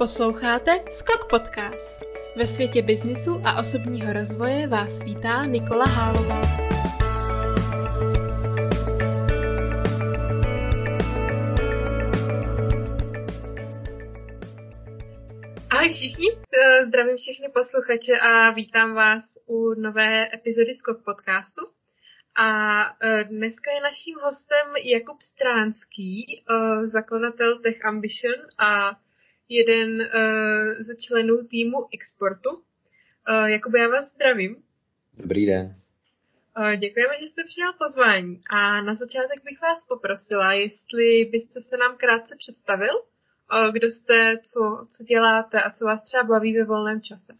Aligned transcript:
Posloucháte 0.00 0.84
Skok 0.90 1.30
Podcast. 1.30 2.04
Ve 2.36 2.46
světě 2.46 2.82
biznisu 2.82 3.42
a 3.44 3.58
osobního 3.58 4.12
rozvoje 4.12 4.66
vás 4.66 5.00
vítá 5.00 5.44
Nikola 5.44 5.84
Hálová. 5.84 6.40
Ahoj 15.70 15.88
všichni, 15.88 16.26
eh, 16.52 16.86
zdravím 16.86 17.16
všechny 17.16 17.48
posluchače 17.54 18.18
a 18.20 18.50
vítám 18.50 18.94
vás 18.94 19.24
u 19.46 19.74
nové 19.74 20.34
epizody 20.34 20.74
Skok 20.74 21.04
Podcastu. 21.04 21.62
A 22.36 22.80
eh, 23.02 23.24
dneska 23.24 23.70
je 23.70 23.80
naším 23.80 24.16
hostem 24.22 24.66
Jakub 24.84 25.20
Stránský, 25.20 26.44
eh, 26.50 26.86
zakladatel 26.86 27.58
Tech 27.58 27.84
Ambition 27.84 28.40
a 28.58 28.96
jeden 29.50 30.00
uh, 30.00 30.82
ze 30.86 30.96
členů 30.96 31.46
týmu 31.46 31.76
exportu. 31.94 32.50
Uh, 32.50 33.44
Jakoby 33.46 33.78
já 33.78 33.88
vás 33.88 34.12
zdravím. 34.14 34.56
Dobrý 35.18 35.46
den. 35.46 35.76
Uh, 36.58 36.72
děkujeme, 36.72 37.14
že 37.20 37.26
jste 37.26 37.44
přijal 37.44 37.72
pozvání. 37.78 38.40
A 38.50 38.82
na 38.82 38.94
začátek 38.94 39.44
bych 39.44 39.60
vás 39.62 39.86
poprosila, 39.86 40.52
jestli 40.52 41.24
byste 41.32 41.60
se 41.60 41.76
nám 41.76 41.96
krátce 41.96 42.34
představil, 42.38 42.94
uh, 42.98 43.72
kdo 43.72 43.90
jste, 43.90 44.38
co, 44.38 44.84
co 44.96 45.04
děláte 45.04 45.62
a 45.62 45.70
co 45.70 45.84
vás 45.84 46.02
třeba 46.02 46.24
baví 46.24 46.58
ve 46.58 46.64
volném 46.64 47.00
čase. 47.00 47.32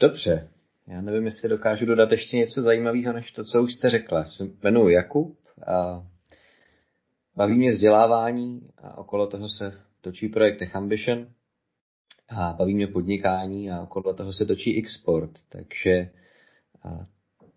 Dobře. 0.00 0.48
Já 0.88 1.00
nevím, 1.00 1.24
jestli 1.26 1.48
dokážu 1.48 1.86
dodat 1.86 2.12
ještě 2.12 2.36
něco 2.36 2.62
zajímavého, 2.62 3.12
než 3.12 3.32
to, 3.32 3.44
co 3.44 3.62
už 3.62 3.74
jste 3.74 3.90
řekla. 3.90 4.24
Jsem 4.24 4.52
jmenuji 4.62 4.94
Jakub 4.94 5.38
a 5.66 6.06
Baví 7.36 7.54
mě 7.54 7.70
vzdělávání 7.70 8.60
a 8.78 8.98
okolo 8.98 9.26
toho 9.26 9.48
se 9.48 9.80
točí 10.00 10.28
projekt 10.28 10.58
Tech 10.58 10.76
Ambition 10.76 11.28
a 12.28 12.52
baví 12.52 12.74
mě 12.74 12.86
podnikání 12.86 13.70
a 13.70 13.82
okolo 13.82 14.14
toho 14.14 14.32
se 14.32 14.46
točí 14.46 14.78
export, 14.78 15.30
takže 15.48 16.10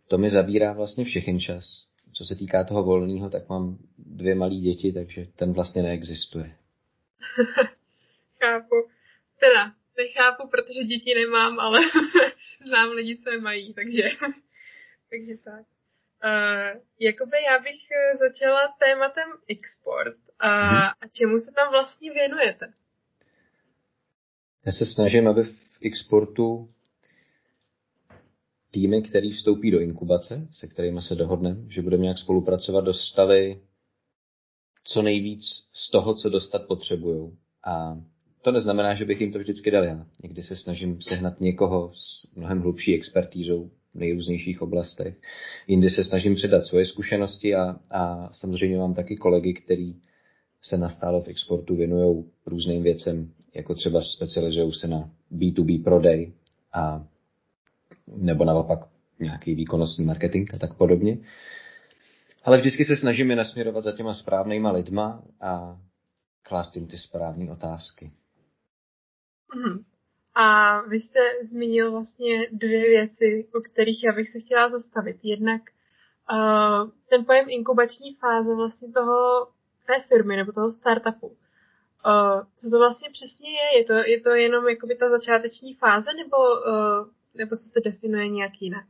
to 0.07 0.17
mi 0.17 0.29
zabírá 0.29 0.73
vlastně 0.73 1.03
všechen 1.03 1.39
čas. 1.39 1.87
Co 2.13 2.25
se 2.25 2.35
týká 2.35 2.63
toho 2.63 2.83
volného, 2.83 3.29
tak 3.29 3.49
mám 3.49 3.77
dvě 3.97 4.35
malé 4.35 4.55
děti, 4.55 4.93
takže 4.93 5.25
ten 5.35 5.53
vlastně 5.53 5.83
neexistuje. 5.83 6.45
chápu. 8.39 8.75
Teda, 9.39 9.73
nechápu, 9.97 10.49
protože 10.51 10.83
děti 10.87 11.13
nemám, 11.15 11.59
ale 11.59 11.79
znám 12.67 12.89
lidi, 12.89 13.17
co 13.17 13.29
je 13.29 13.41
mají, 13.41 13.73
takže, 13.73 14.01
takže 15.09 15.37
tak. 15.43 15.78
Uh, 16.25 16.81
jakoby 16.99 17.37
já 17.49 17.59
bych 17.59 17.81
eh, 17.91 18.17
začala 18.17 18.75
tématem 18.79 19.29
export. 19.49 20.17
A, 20.39 20.67
hmm. 20.67 20.77
a 20.77 21.07
čemu 21.13 21.39
se 21.39 21.51
tam 21.51 21.71
vlastně 21.71 22.11
věnujete? 22.11 22.73
Já 24.65 24.71
se 24.71 24.85
snažím, 24.85 25.27
aby 25.27 25.43
v 25.43 25.55
exportu 25.81 26.69
týmy, 28.71 29.01
který 29.01 29.31
vstoupí 29.31 29.71
do 29.71 29.79
inkubace, 29.79 30.47
se 30.51 30.67
kterými 30.67 31.01
se 31.01 31.15
dohodneme, 31.15 31.61
že 31.69 31.81
budeme 31.81 32.03
nějak 32.03 32.17
spolupracovat, 32.17 32.81
dostali 32.81 33.61
co 34.83 35.01
nejvíc 35.01 35.41
z 35.73 35.91
toho, 35.91 36.15
co 36.15 36.29
dostat 36.29 36.67
potřebují. 36.67 37.37
A 37.65 37.97
to 38.41 38.51
neznamená, 38.51 38.95
že 38.95 39.05
bych 39.05 39.21
jim 39.21 39.31
to 39.31 39.39
vždycky 39.39 39.71
dal 39.71 39.83
já. 39.83 40.05
Někdy 40.23 40.43
se 40.43 40.55
snažím 40.55 41.01
sehnat 41.01 41.41
někoho 41.41 41.91
s 41.95 42.35
mnohem 42.35 42.61
hlubší 42.61 42.95
expertízou, 42.95 43.71
nejrůznějších 43.99 44.61
oblastech. 44.61 45.15
Jindy 45.67 45.89
se 45.89 46.03
snažím 46.03 46.35
předat 46.35 46.65
svoje 46.65 46.85
zkušenosti 46.85 47.55
a, 47.55 47.75
a 47.91 48.33
samozřejmě 48.33 48.77
mám 48.77 48.93
taky 48.93 49.17
kolegy, 49.17 49.53
který 49.53 49.95
se 50.61 50.77
nastálo 50.77 51.21
v 51.21 51.27
exportu 51.27 51.75
věnují 51.75 52.25
různým 52.45 52.83
věcem, 52.83 53.33
jako 53.55 53.75
třeba 53.75 54.01
specializují 54.01 54.73
se 54.73 54.87
na 54.87 55.11
B2B 55.31 55.83
prodej 55.83 56.33
a 56.73 57.05
nebo 58.07 58.45
naopak 58.45 58.79
nějaký 59.19 59.55
výkonnostní 59.55 60.05
marketing 60.05 60.53
a 60.53 60.57
tak 60.57 60.73
podobně. 60.73 61.17
Ale 62.43 62.57
vždycky 62.57 62.85
se 62.85 62.97
snažím 62.97 63.29
je 63.29 63.35
nasměrovat 63.35 63.83
za 63.83 63.91
těma 63.91 64.13
správnýma 64.13 64.71
lidma 64.71 65.23
a 65.41 65.79
klást 66.43 66.75
jim 66.75 66.87
ty 66.87 66.97
správné 66.97 67.51
otázky. 67.51 68.11
Mm. 69.55 69.83
A 70.35 70.81
vy 70.81 70.99
jste 70.99 71.19
zmínil 71.43 71.91
vlastně 71.91 72.47
dvě 72.51 72.83
věci, 72.89 73.47
o 73.53 73.59
kterých 73.59 74.03
já 74.03 74.11
bych 74.11 74.29
se 74.29 74.39
chtěla 74.39 74.69
zastavit. 74.69 75.17
Jednak 75.23 75.61
uh, 76.31 76.89
ten 77.09 77.25
pojem 77.25 77.45
inkubační 77.49 78.15
fáze 78.15 78.55
vlastně 78.55 78.91
toho 78.91 79.47
té 79.87 80.01
firmy 80.07 80.35
nebo 80.35 80.51
toho 80.51 80.71
startupu. 80.71 81.27
Uh, 81.27 81.33
co 82.55 82.69
to 82.69 82.79
vlastně 82.79 83.09
přesně 83.11 83.49
je? 83.49 83.77
Je 83.79 83.85
to, 83.85 83.93
je 83.93 84.21
to 84.21 84.29
jenom 84.29 84.69
jakoby 84.69 84.95
ta 84.95 85.09
začáteční 85.09 85.73
fáze 85.73 86.13
nebo, 86.13 86.37
uh, 86.37 87.07
nebo 87.35 87.55
se 87.55 87.69
to 87.69 87.79
definuje 87.79 88.29
nějak 88.29 88.61
jinak? 88.61 88.85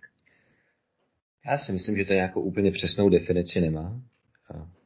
Já 1.46 1.58
si 1.58 1.72
myslím, 1.72 1.98
že 1.98 2.06
to 2.06 2.14
nějakou 2.14 2.42
úplně 2.42 2.72
přesnou 2.72 3.10
definici 3.10 3.62
nemá. 3.62 4.02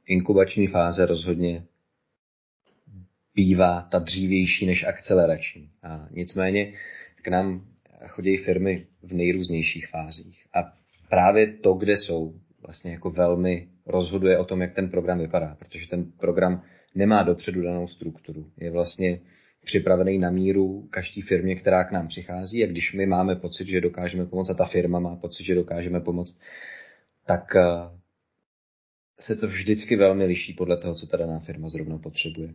Inkubační 0.05 0.67
fáze 0.67 1.05
rozhodně 1.05 1.65
bývá 3.35 3.81
ta 3.91 3.99
dřívější 3.99 4.65
než 4.65 4.83
akcelerační. 4.83 5.69
A 5.83 6.07
nicméně 6.11 6.73
k 7.21 7.27
nám 7.27 7.65
chodí 8.07 8.37
firmy 8.37 8.87
v 9.03 9.13
nejrůznějších 9.13 9.87
fázích. 9.87 10.47
A 10.53 10.73
právě 11.09 11.53
to, 11.53 11.73
kde 11.73 11.97
jsou, 11.97 12.33
vlastně 12.61 12.91
jako 12.91 13.09
velmi 13.09 13.67
rozhoduje 13.85 14.37
o 14.37 14.45
tom, 14.45 14.61
jak 14.61 14.73
ten 14.73 14.89
program 14.89 15.19
vypadá, 15.19 15.55
protože 15.59 15.87
ten 15.87 16.11
program 16.11 16.63
nemá 16.95 17.23
dopředu 17.23 17.61
danou 17.61 17.87
strukturu. 17.87 18.51
Je 18.57 18.71
vlastně 18.71 19.19
připravený 19.65 20.17
na 20.17 20.29
míru 20.29 20.87
každý 20.91 21.21
firmě, 21.21 21.55
která 21.55 21.83
k 21.83 21.91
nám 21.91 22.07
přichází 22.07 22.63
a 22.63 22.67
když 22.67 22.93
my 22.93 23.05
máme 23.05 23.35
pocit, 23.35 23.67
že 23.67 23.81
dokážeme 23.81 24.25
pomoct 24.25 24.49
a 24.49 24.53
ta 24.53 24.65
firma 24.65 24.99
má 24.99 25.15
pocit, 25.15 25.43
že 25.43 25.55
dokážeme 25.55 25.99
pomoct, 25.99 26.39
tak 27.25 27.55
eh, 27.55 27.63
se 29.19 29.35
to 29.35 29.47
vždycky 29.47 29.95
velmi 29.95 30.25
liší 30.25 30.53
podle 30.53 30.77
toho, 30.77 30.95
co 30.95 31.07
ta 31.07 31.17
daná 31.17 31.39
firma 31.39 31.69
zrovna 31.69 31.97
potřebuje. 31.97 32.53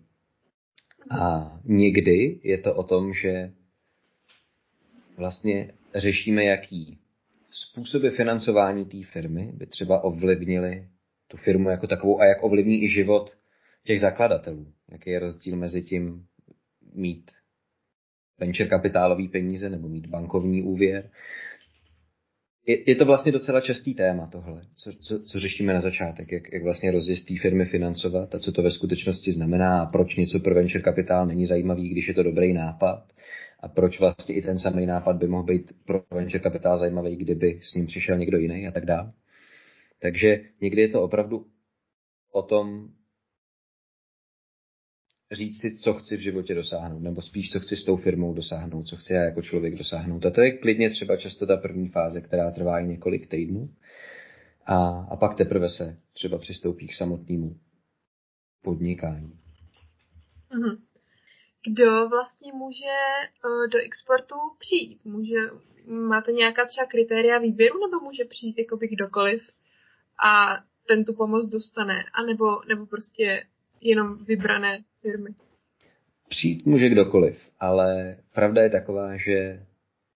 A 1.10 1.52
někdy 1.64 2.40
je 2.42 2.58
to 2.58 2.74
o 2.74 2.82
tom, 2.82 3.12
že 3.12 3.52
vlastně 5.16 5.72
řešíme, 5.94 6.44
jaký 6.44 6.98
způsoby 7.50 8.08
financování 8.08 8.84
té 8.84 9.02
firmy 9.12 9.52
by 9.54 9.66
třeba 9.66 10.04
ovlivnili 10.04 10.88
tu 11.28 11.36
firmu 11.36 11.68
jako 11.68 11.86
takovou 11.86 12.20
a 12.20 12.26
jak 12.26 12.42
ovlivní 12.42 12.82
i 12.82 12.88
život 12.88 13.30
těch 13.84 14.00
zakladatelů. 14.00 14.72
Jaký 14.92 15.10
je 15.10 15.18
rozdíl 15.18 15.56
mezi 15.56 15.82
tím 15.82 16.26
mít 16.94 17.30
venture 18.38 18.68
kapitálový 18.68 19.28
peníze 19.28 19.70
nebo 19.70 19.88
mít 19.88 20.06
bankovní 20.06 20.62
úvěr 20.62 21.10
je, 22.68 22.94
to 22.94 23.04
vlastně 23.04 23.32
docela 23.32 23.60
častý 23.60 23.94
téma 23.94 24.26
tohle, 24.26 24.62
co, 24.74 24.92
co, 24.92 25.22
co 25.22 25.38
řešíme 25.38 25.74
na 25.74 25.80
začátek, 25.80 26.32
jak, 26.32 26.52
jak 26.52 26.62
vlastně 26.62 26.90
rozjezd 26.90 27.28
té 27.28 27.34
firmy 27.42 27.64
financovat 27.64 28.34
a 28.34 28.38
co 28.38 28.52
to 28.52 28.62
ve 28.62 28.70
skutečnosti 28.70 29.32
znamená 29.32 29.82
a 29.82 29.86
proč 29.86 30.16
něco 30.16 30.40
pro 30.40 30.54
venture 30.54 30.82
kapitál 30.82 31.26
není 31.26 31.46
zajímavý, 31.46 31.88
když 31.88 32.08
je 32.08 32.14
to 32.14 32.22
dobrý 32.22 32.52
nápad 32.52 33.12
a 33.60 33.68
proč 33.68 34.00
vlastně 34.00 34.34
i 34.34 34.42
ten 34.42 34.58
samý 34.58 34.86
nápad 34.86 35.16
by 35.16 35.26
mohl 35.26 35.42
být 35.42 35.72
pro 35.84 36.02
venture 36.10 36.42
kapitál 36.42 36.78
zajímavý, 36.78 37.16
kdyby 37.16 37.58
s 37.62 37.74
ním 37.74 37.86
přišel 37.86 38.18
někdo 38.18 38.38
jiný 38.38 38.68
a 38.68 38.70
tak 38.70 38.86
dále. 38.86 39.12
Takže 40.00 40.40
někdy 40.60 40.82
je 40.82 40.88
to 40.88 41.02
opravdu 41.02 41.46
o 42.32 42.42
tom 42.42 42.88
říct 45.32 45.60
si, 45.60 45.76
co 45.76 45.94
chci 45.94 46.16
v 46.16 46.20
životě 46.20 46.54
dosáhnout, 46.54 46.98
nebo 46.98 47.22
spíš, 47.22 47.50
co 47.50 47.60
chci 47.60 47.76
s 47.76 47.84
tou 47.84 47.96
firmou 47.96 48.34
dosáhnout, 48.34 48.82
co 48.82 48.96
chci 48.96 49.12
já 49.12 49.22
jako 49.22 49.42
člověk 49.42 49.74
dosáhnout. 49.74 50.26
A 50.26 50.30
to 50.30 50.40
je 50.40 50.58
klidně 50.58 50.90
třeba 50.90 51.16
často 51.16 51.46
ta 51.46 51.56
první 51.56 51.88
fáze, 51.88 52.20
která 52.20 52.50
trvá 52.50 52.80
i 52.80 52.86
několik 52.86 53.28
týdnů. 53.28 53.74
A, 54.66 55.06
a 55.10 55.16
pak 55.16 55.36
teprve 55.36 55.68
se 55.68 55.98
třeba 56.12 56.38
přistoupí 56.38 56.86
k 56.86 56.94
samotnému 56.94 57.56
podnikání. 58.62 59.32
Mm-hmm. 60.50 60.78
Kdo 61.66 62.08
vlastně 62.08 62.52
může 62.52 62.96
uh, 63.44 63.70
do 63.72 63.78
exportu 63.78 64.34
přijít? 64.58 65.04
Může, 65.04 65.36
máte 65.86 66.32
nějaká 66.32 66.66
třeba 66.66 66.86
kritéria 66.86 67.38
výběru, 67.38 67.86
nebo 67.86 68.04
může 68.04 68.24
přijít 68.24 68.58
jakoby 68.58 68.88
kdokoliv 68.88 69.42
a 70.24 70.62
ten 70.88 71.04
tu 71.04 71.14
pomoc 71.14 71.48
dostane? 71.48 72.04
A 72.14 72.22
nebo, 72.22 72.44
nebo 72.68 72.86
prostě 72.86 73.44
jenom 73.80 74.24
vybrané 74.24 74.78
firmy? 75.02 75.30
Přijít 76.28 76.66
může 76.66 76.88
kdokoliv, 76.88 77.50
ale 77.60 78.16
pravda 78.34 78.62
je 78.62 78.70
taková, 78.70 79.16
že 79.16 79.62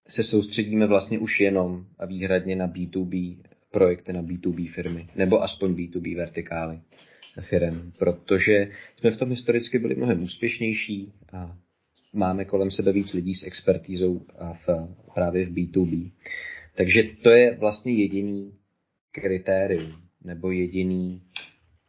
se 0.09 0.23
soustředíme 0.23 0.87
vlastně 0.87 1.19
už 1.19 1.41
jenom 1.41 1.87
a 1.99 2.07
výhradně 2.07 2.57
na 2.57 2.69
B2B 2.69 3.39
projekty, 3.71 4.13
na 4.13 4.23
B2B 4.23 4.73
firmy, 4.73 5.09
nebo 5.17 5.43
aspoň 5.43 5.75
B2B 5.75 6.17
vertikály 6.17 6.81
firm, 7.41 7.93
protože 7.99 8.71
jsme 8.97 9.11
v 9.11 9.17
tom 9.17 9.31
historicky 9.31 9.79
byli 9.79 9.95
mnohem 9.95 10.23
úspěšnější 10.23 11.13
a 11.33 11.57
máme 12.13 12.45
kolem 12.45 12.71
sebe 12.71 12.93
víc 12.93 13.13
lidí 13.13 13.35
s 13.35 13.47
expertízou 13.47 14.27
a 14.39 14.53
v, 14.53 14.69
právě 15.15 15.47
v 15.47 15.55
B2B. 15.55 16.11
Takže 16.75 17.03
to 17.23 17.31
je 17.31 17.57
vlastně 17.57 17.93
jediný 17.93 18.53
kritérium 19.13 20.03
nebo 20.25 20.51
jediný 20.51 21.23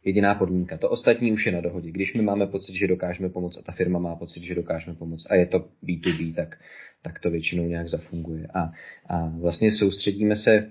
jediná 0.04 0.34
podmínka. 0.34 0.78
To 0.78 0.90
ostatní 0.90 1.32
už 1.32 1.46
je 1.46 1.52
na 1.52 1.60
dohodě. 1.60 1.90
Když 1.90 2.14
my 2.14 2.22
máme 2.22 2.46
pocit, 2.46 2.74
že 2.74 2.86
dokážeme 2.86 3.28
pomoct 3.28 3.58
a 3.58 3.62
ta 3.62 3.72
firma 3.72 3.98
má 3.98 4.16
pocit, 4.16 4.42
že 4.42 4.54
dokážeme 4.54 4.96
pomoct 4.96 5.30
a 5.30 5.34
je 5.34 5.46
to 5.46 5.58
B2B, 5.58 6.34
tak, 6.34 6.60
tak 7.02 7.18
to 7.18 7.30
většinou 7.30 7.64
nějak 7.64 7.88
zafunguje. 7.88 8.46
A, 8.54 8.72
a 9.06 9.26
vlastně 9.28 9.72
soustředíme 9.72 10.36
se 10.36 10.70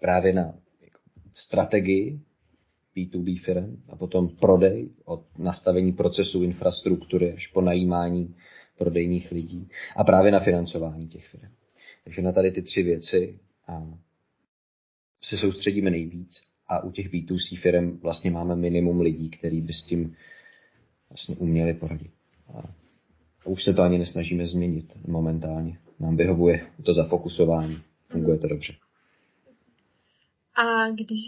právě 0.00 0.32
na 0.32 0.54
strategii 1.34 2.20
B2B 2.96 3.40
firm 3.40 3.82
a 3.88 3.96
potom 3.96 4.28
prodej 4.28 4.90
od 5.04 5.38
nastavení 5.38 5.92
procesu 5.92 6.42
infrastruktury 6.42 7.32
až 7.32 7.46
po 7.46 7.60
najímání 7.60 8.34
prodejních 8.78 9.32
lidí 9.32 9.68
a 9.96 10.04
právě 10.04 10.32
na 10.32 10.40
financování 10.40 11.08
těch 11.08 11.26
firm. 11.26 11.52
Takže 12.04 12.22
na 12.22 12.32
tady 12.32 12.50
ty 12.50 12.62
tři 12.62 12.82
věci 12.82 13.38
a 13.66 13.98
se 15.22 15.36
soustředíme 15.36 15.90
nejvíc 15.90 16.47
a 16.68 16.84
u 16.84 16.90
těch 16.90 17.12
B2C 17.12 17.60
firm 17.60 17.98
vlastně 18.02 18.30
máme 18.30 18.56
minimum 18.56 19.00
lidí, 19.00 19.30
který 19.30 19.60
by 19.60 19.72
s 19.72 19.82
tím 19.82 20.16
vlastně 21.10 21.36
uměli 21.36 21.74
poradit. 21.74 22.10
A 22.54 22.62
už 23.44 23.64
se 23.64 23.74
to 23.74 23.82
ani 23.82 23.98
nesnažíme 23.98 24.46
změnit 24.46 24.92
momentálně. 25.06 25.78
Nám 26.00 26.16
vyhovuje 26.16 26.66
to 26.82 26.94
zafokusování. 26.94 27.78
Funguje 28.08 28.38
to 28.38 28.48
dobře. 28.48 28.72
A 30.54 30.90
když 30.90 31.20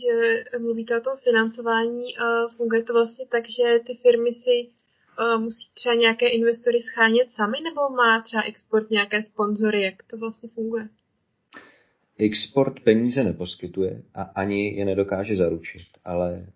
eh, 0.55 0.59
mluvíte 0.59 0.99
o 0.99 1.01
tom 1.01 1.17
financování, 1.19 2.19
eh, 2.19 2.23
funguje 2.57 2.83
to 2.83 2.93
vlastně 2.93 3.27
tak, 3.27 3.45
že 3.49 3.79
ty 3.87 3.95
firmy 3.95 4.35
si 4.35 4.69
eh, 5.19 5.39
musí 5.39 5.71
třeba 5.75 5.95
nějaké 5.95 6.29
investory 6.29 6.81
schánět 6.81 7.33
sami, 7.35 7.57
nebo 7.61 7.89
má 7.89 8.23
třeba 8.23 8.43
export 8.43 8.91
nějaké 8.91 9.23
sponzory? 9.23 9.83
Jak 9.83 10.03
to 10.03 10.17
vlastně 10.19 10.49
funguje? 10.49 10.89
Export 12.21 12.81
peníze 12.81 13.25
neposkytuje 13.25 14.03
a 14.15 14.23
ani 14.23 14.77
je 14.79 14.85
nedokáže 14.85 15.37
zaručit, 15.37 15.83
ale 16.05 16.47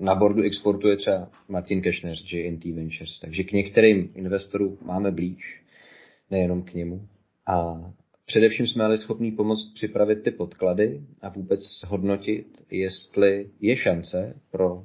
na 0.00 0.14
bordu 0.14 0.42
exportu 0.42 0.88
je 0.88 0.96
třeba 0.96 1.30
Martin 1.48 1.82
Kešner 1.82 2.16
z 2.16 2.32
JNT 2.32 2.64
Ventures, 2.64 3.20
takže 3.20 3.42
k 3.42 3.52
některým 3.52 4.12
investorům 4.14 4.78
máme 4.82 5.10
blíž, 5.10 5.62
nejenom 6.30 6.62
k 6.62 6.74
němu. 6.74 7.08
A 7.46 7.84
především 8.26 8.66
jsme 8.66 8.84
ale 8.84 8.98
schopni 8.98 9.32
pomoct 9.32 9.72
připravit 9.74 10.22
ty 10.22 10.30
podklady 10.30 11.00
a 11.22 11.28
vůbec 11.28 11.60
hodnotit, 11.86 12.46
jestli 12.70 13.50
je 13.60 13.76
šance 13.76 14.40
pro 14.50 14.84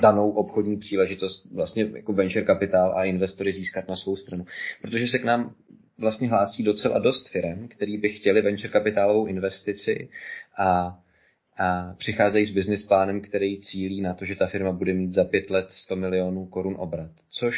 danou 0.00 0.30
obchodní 0.30 0.76
příležitost 0.76 1.46
vlastně 1.52 1.90
jako 1.94 2.12
venture 2.12 2.44
kapitál 2.44 2.98
a 2.98 3.04
investory 3.04 3.52
získat 3.52 3.88
na 3.88 3.96
svou 3.96 4.16
stranu. 4.16 4.44
Protože 4.82 5.08
se 5.08 5.18
k 5.18 5.24
nám 5.24 5.54
vlastně 5.98 6.28
hlásí 6.28 6.62
docela 6.62 6.98
dost 6.98 7.28
firm, 7.28 7.68
který 7.68 7.98
by 7.98 8.08
chtěli 8.08 8.42
venture 8.42 8.72
kapitálovou 8.72 9.26
investici 9.26 10.08
a, 10.58 10.98
a 11.58 11.94
přicházejí 11.94 12.46
s 12.46 12.50
business 12.50 12.82
plánem, 12.82 13.20
který 13.20 13.60
cílí 13.60 14.00
na 14.00 14.14
to, 14.14 14.24
že 14.24 14.36
ta 14.36 14.46
firma 14.46 14.72
bude 14.72 14.92
mít 14.94 15.12
za 15.12 15.24
pět 15.24 15.50
let 15.50 15.66
100 15.70 15.96
milionů 15.96 16.46
korun 16.46 16.76
obrat. 16.78 17.10
Což 17.28 17.56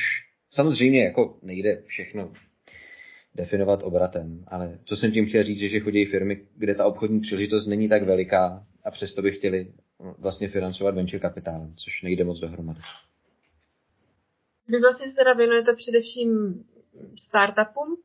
samozřejmě 0.51 1.05
jako 1.05 1.39
nejde 1.43 1.83
všechno 1.87 2.33
definovat 3.35 3.83
obratem, 3.83 4.45
ale 4.47 4.79
co 4.85 4.97
jsem 4.97 5.13
tím 5.13 5.27
chtěl 5.27 5.43
říct, 5.43 5.61
je, 5.61 5.69
že 5.69 5.81
chodí 5.81 6.05
firmy, 6.05 6.47
kde 6.57 6.75
ta 6.75 6.85
obchodní 6.85 7.21
příležitost 7.21 7.67
není 7.67 7.89
tak 7.89 8.03
veliká 8.03 8.67
a 8.85 8.91
přesto 8.91 9.23
by 9.23 9.33
chtěli 9.33 9.73
vlastně 10.19 10.49
financovat 10.49 10.95
venture 10.95 11.21
kapitálem, 11.21 11.75
což 11.77 12.03
nejde 12.03 12.25
moc 12.25 12.41
dohromady. 12.41 12.81
Vy 14.69 14.81
vlastně 14.81 15.07
se 15.07 15.15
teda 15.15 15.33
věnujete 15.33 15.75
především 15.75 16.65
startupům, 17.19 17.97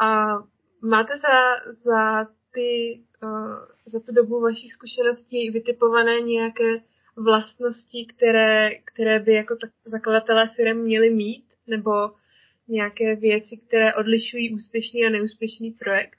a 0.00 0.34
máte 0.82 1.12
za, 1.18 1.36
za, 1.84 2.26
ty, 2.54 3.00
uh, 3.22 3.54
za 3.86 4.00
tu 4.00 4.12
dobu 4.12 4.40
vašich 4.40 4.72
zkušeností 4.72 5.50
vytipované 5.50 6.20
nějaké 6.20 6.82
vlastnosti, 7.16 8.06
které, 8.16 8.70
které 8.84 9.18
by 9.18 9.34
jako 9.34 9.56
tak 9.56 9.70
zakladatelé 9.84 10.48
firm 10.56 10.78
měli 10.78 11.10
mít? 11.10 11.44
Nebo 11.66 11.90
nějaké 12.68 13.16
věci, 13.16 13.56
které 13.56 13.94
odlišují 13.94 14.54
úspěšný 14.54 15.06
a 15.06 15.10
neúspěšný 15.10 15.70
projekt? 15.70 16.18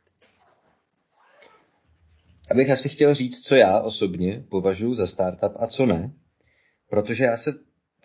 Abych 2.52 2.70
asi 2.70 2.90
chtěl 2.90 3.16
říct, 3.16 3.42
co 3.42 3.56
já 3.56 3.80
osobně 3.80 4.44
považuji 4.50 4.96
za 4.96 5.08
startup 5.08 5.52
a 5.56 5.68
co 5.68 5.86
ne, 5.86 6.12
protože 6.90 7.24
já 7.24 7.38
se 7.38 7.54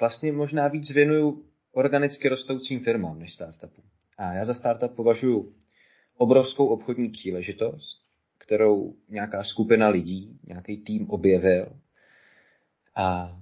vlastně 0.01 0.33
možná 0.33 0.69
víc 0.69 0.91
věnuju 0.91 1.45
organicky 1.73 2.29
rostoucím 2.29 2.81
firmám 2.81 3.19
než 3.19 3.35
startupům. 3.35 3.85
A 4.19 4.33
já 4.33 4.45
za 4.45 4.55
startup 4.55 4.97
považuji 4.97 5.55
obrovskou 6.17 6.67
obchodní 6.67 7.09
příležitost, 7.09 8.03
kterou 8.39 8.95
nějaká 9.09 9.45
skupina 9.45 9.89
lidí, 9.89 10.39
nějaký 10.47 10.77
tým 10.77 11.11
objevil. 11.11 11.67
A 12.95 13.37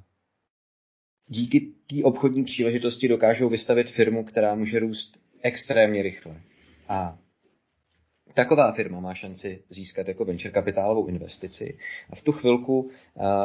díky 1.26 1.60
té 1.60 2.04
obchodní 2.04 2.44
příležitosti 2.44 3.08
dokážou 3.08 3.48
vystavit 3.48 3.90
firmu, 3.90 4.24
která 4.24 4.54
může 4.54 4.78
růst 4.78 5.18
extrémně 5.42 6.02
rychle. 6.02 6.40
A 6.88 7.18
taková 8.34 8.72
firma 8.72 9.00
má 9.00 9.14
šanci 9.14 9.64
získat 9.68 10.08
jako 10.08 10.24
venture 10.24 10.50
kapitálovou 10.50 11.06
investici. 11.06 11.78
A 12.10 12.16
v 12.16 12.22
tu 12.22 12.32
chvilku 12.32 12.90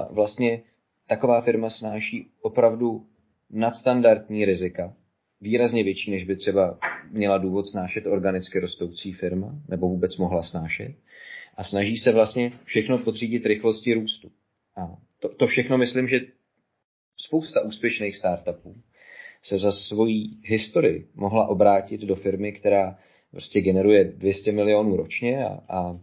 vlastně 0.10 0.62
taková 1.08 1.42
firma 1.42 1.70
snáší 1.70 2.32
opravdu 2.42 3.08
nadstandardní 3.50 4.46
rizika, 4.46 4.94
výrazně 5.42 5.84
větší, 5.84 6.12
než 6.12 6.24
by 6.24 6.36
třeba 6.36 6.80
měla 7.12 7.38
důvod 7.38 7.68
snášet 7.68 8.08
organicky 8.08 8.60
rostoucí 8.60 9.14
firma, 9.14 9.56
nebo 9.70 9.90
vůbec 9.90 10.18
mohla 10.18 10.44
snášet. 10.44 10.96
A 11.56 11.64
snaží 11.64 11.98
se 11.98 12.12
vlastně 12.12 12.52
všechno 12.64 12.98
podřídit 12.98 13.46
rychlosti 13.46 13.94
růstu. 13.94 14.32
A 14.76 14.98
to, 15.20 15.30
to 15.30 15.48
všechno 15.48 15.78
myslím, 15.78 16.08
že 16.08 16.20
spousta 17.18 17.62
úspěšných 17.62 18.18
startupů 18.18 18.76
se 19.44 19.58
za 19.58 19.72
svoji 19.72 20.30
historii 20.44 21.08
mohla 21.16 21.48
obrátit 21.48 22.02
do 22.02 22.16
firmy, 22.16 22.52
která 22.52 22.98
prostě 23.32 23.62
generuje 23.62 24.04
200 24.04 24.52
milionů 24.52 24.96
ročně 24.96 25.46
a, 25.46 25.60
a, 25.70 26.00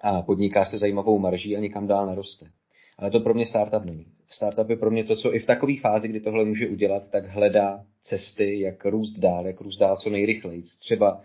a 0.00 0.22
podniká 0.22 0.64
se 0.64 0.78
zajímavou 0.78 1.18
marží 1.18 1.56
a 1.56 1.60
nikam 1.60 1.86
dál 1.86 2.06
neroste. 2.06 2.46
Ale 2.98 3.10
to 3.10 3.20
pro 3.20 3.34
mě 3.34 3.46
startup 3.46 3.84
není. 3.84 4.06
Startup 4.34 4.70
je 4.70 4.76
pro 4.76 4.90
mě 4.90 5.04
to, 5.04 5.16
co 5.16 5.34
i 5.34 5.38
v 5.38 5.46
takové 5.46 5.72
fázi, 5.80 6.08
kdy 6.08 6.20
tohle 6.20 6.44
může 6.44 6.68
udělat, 6.68 7.10
tak 7.10 7.26
hledá 7.26 7.86
cesty, 8.02 8.60
jak 8.60 8.84
růst 8.84 9.18
dál, 9.18 9.46
jak 9.46 9.60
růst 9.60 9.78
dál 9.78 9.96
co 9.96 10.10
nejrychleji. 10.10 10.62
Třeba, 10.80 11.22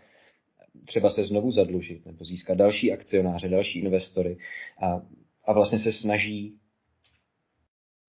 třeba 0.86 1.10
se 1.10 1.24
znovu 1.24 1.52
zadlužit 1.52 2.06
nebo 2.06 2.26
získat 2.26 2.58
další 2.58 2.92
akcionáře, 2.92 3.50
další 3.50 3.80
investory 3.80 4.38
a, 4.82 5.02
a 5.46 5.54
vlastně 5.54 5.80
se 5.80 5.92
snaží 5.92 6.60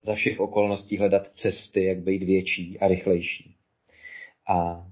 za 0.02 0.14
všech 0.14 0.40
okolností 0.40 0.96
hledat 0.96 1.26
cesty, 1.26 1.84
jak 1.84 1.98
být 1.98 2.22
větší 2.22 2.78
a 2.78 2.88
rychlejší. 2.88 3.56
A, 4.48 4.86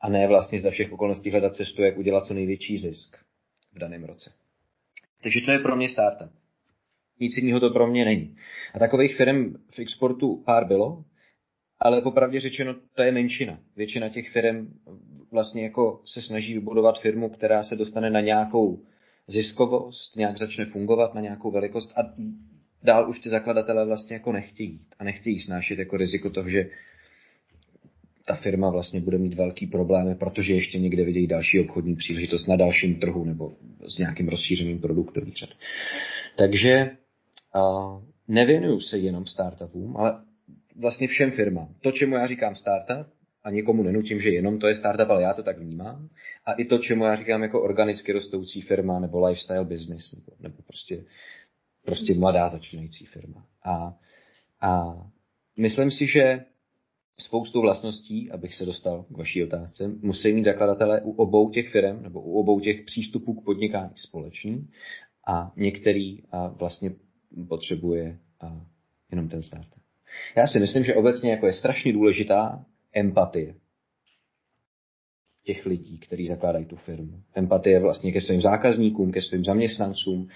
a 0.00 0.08
ne 0.08 0.26
vlastně 0.26 0.60
za 0.60 0.70
všech 0.70 0.92
okolností 0.92 1.30
hledat 1.30 1.54
cestu, 1.54 1.82
jak 1.82 1.98
udělat 1.98 2.26
co 2.26 2.34
největší 2.34 2.78
zisk 2.78 3.16
v 3.72 3.78
daném 3.78 4.04
roce. 4.04 4.32
Takže 5.22 5.40
to 5.40 5.50
je 5.50 5.58
pro 5.58 5.76
mě 5.76 5.88
startup. 5.88 6.39
Nic 7.20 7.36
jiného 7.36 7.60
to 7.60 7.70
pro 7.70 7.86
mě 7.86 8.04
není. 8.04 8.36
A 8.74 8.78
takových 8.78 9.16
firm 9.16 9.54
v 9.70 9.78
exportu 9.78 10.42
pár 10.46 10.66
bylo, 10.66 11.04
ale 11.78 12.02
popravdě 12.02 12.40
řečeno, 12.40 12.74
to 12.94 13.02
je 13.02 13.12
menšina. 13.12 13.58
Většina 13.76 14.08
těch 14.08 14.30
firm 14.30 14.68
vlastně 15.30 15.64
jako 15.64 16.00
se 16.04 16.22
snaží 16.22 16.54
vybudovat 16.54 17.00
firmu, 17.00 17.28
která 17.28 17.62
se 17.62 17.76
dostane 17.76 18.10
na 18.10 18.20
nějakou 18.20 18.82
ziskovost, 19.26 20.16
nějak 20.16 20.38
začne 20.38 20.64
fungovat 20.64 21.14
na 21.14 21.20
nějakou 21.20 21.50
velikost 21.50 21.98
a 21.98 22.14
dál 22.82 23.10
už 23.10 23.20
ty 23.20 23.28
zakladatelé 23.28 23.86
vlastně 23.86 24.14
jako 24.14 24.32
nechtějí 24.32 24.80
a 24.98 25.04
nechtějí 25.04 25.38
snášet 25.38 25.78
jako 25.78 25.96
riziko 25.96 26.30
toho, 26.30 26.48
že 26.48 26.70
ta 28.26 28.34
firma 28.34 28.70
vlastně 28.70 29.00
bude 29.00 29.18
mít 29.18 29.34
velký 29.34 29.66
problémy, 29.66 30.14
protože 30.14 30.54
ještě 30.54 30.78
někde 30.78 31.04
vidějí 31.04 31.26
další 31.26 31.60
obchodní 31.60 31.96
příležitost 31.96 32.46
na 32.46 32.56
dalším 32.56 33.00
trhu 33.00 33.24
nebo 33.24 33.52
s 33.86 33.98
nějakým 33.98 34.28
rozšířením 34.28 34.80
produktových 34.80 35.36
řad. 35.36 35.50
Takže 36.36 36.90
nevěnuju 38.28 38.80
se 38.80 38.98
jenom 38.98 39.26
startupům, 39.26 39.96
ale 39.96 40.22
vlastně 40.76 41.08
všem 41.08 41.30
firmám. 41.30 41.74
To, 41.80 41.92
čemu 41.92 42.14
já 42.14 42.26
říkám 42.26 42.54
startup, 42.54 43.06
a 43.44 43.50
nikomu 43.50 43.82
nenutím, 43.82 44.20
že 44.20 44.30
jenom 44.30 44.58
to 44.58 44.68
je 44.68 44.74
startup, 44.74 45.10
ale 45.10 45.22
já 45.22 45.34
to 45.34 45.42
tak 45.42 45.58
vnímám. 45.58 46.08
A 46.46 46.52
i 46.52 46.64
to, 46.64 46.78
čemu 46.78 47.04
já 47.04 47.16
říkám 47.16 47.42
jako 47.42 47.62
organicky 47.62 48.12
rostoucí 48.12 48.60
firma 48.60 49.00
nebo 49.00 49.26
lifestyle 49.26 49.64
business, 49.64 50.12
nebo, 50.12 50.32
nebo 50.40 50.62
prostě, 50.66 51.04
prostě 51.84 52.14
mladá 52.14 52.48
začínající 52.48 53.06
firma. 53.06 53.46
A, 53.64 53.94
a 54.60 54.94
myslím 55.56 55.90
si, 55.90 56.06
že 56.06 56.44
spoustu 57.18 57.60
vlastností, 57.60 58.30
abych 58.30 58.54
se 58.54 58.66
dostal 58.66 59.02
k 59.02 59.16
vaší 59.16 59.44
otázce, 59.44 59.88
musí 59.88 60.32
mít 60.32 60.44
zakladatelé 60.44 61.00
u 61.00 61.10
obou 61.10 61.50
těch 61.50 61.72
firm 61.72 62.02
nebo 62.02 62.20
u 62.20 62.40
obou 62.40 62.60
těch 62.60 62.84
přístupů 62.84 63.34
k 63.34 63.44
podnikání 63.44 63.94
společný 63.96 64.68
a 65.26 65.52
některý 65.56 66.22
a 66.30 66.48
vlastně 66.48 66.90
potřebuje 67.48 68.18
a 68.40 68.66
jenom 69.10 69.28
ten 69.28 69.42
startup. 69.42 69.82
Já 70.36 70.46
si 70.46 70.60
myslím, 70.60 70.84
že 70.84 70.94
obecně 70.94 71.30
jako 71.30 71.46
je 71.46 71.52
strašně 71.52 71.92
důležitá 71.92 72.64
empatie 72.92 73.54
těch 75.44 75.66
lidí, 75.66 75.98
kteří 75.98 76.26
zakládají 76.26 76.64
tu 76.64 76.76
firmu. 76.76 77.22
Empatie 77.34 77.80
vlastně 77.80 78.12
ke 78.12 78.20
svým 78.20 78.40
zákazníkům, 78.40 79.12
ke 79.12 79.22
svým 79.22 79.44
zaměstnancům 79.44 80.28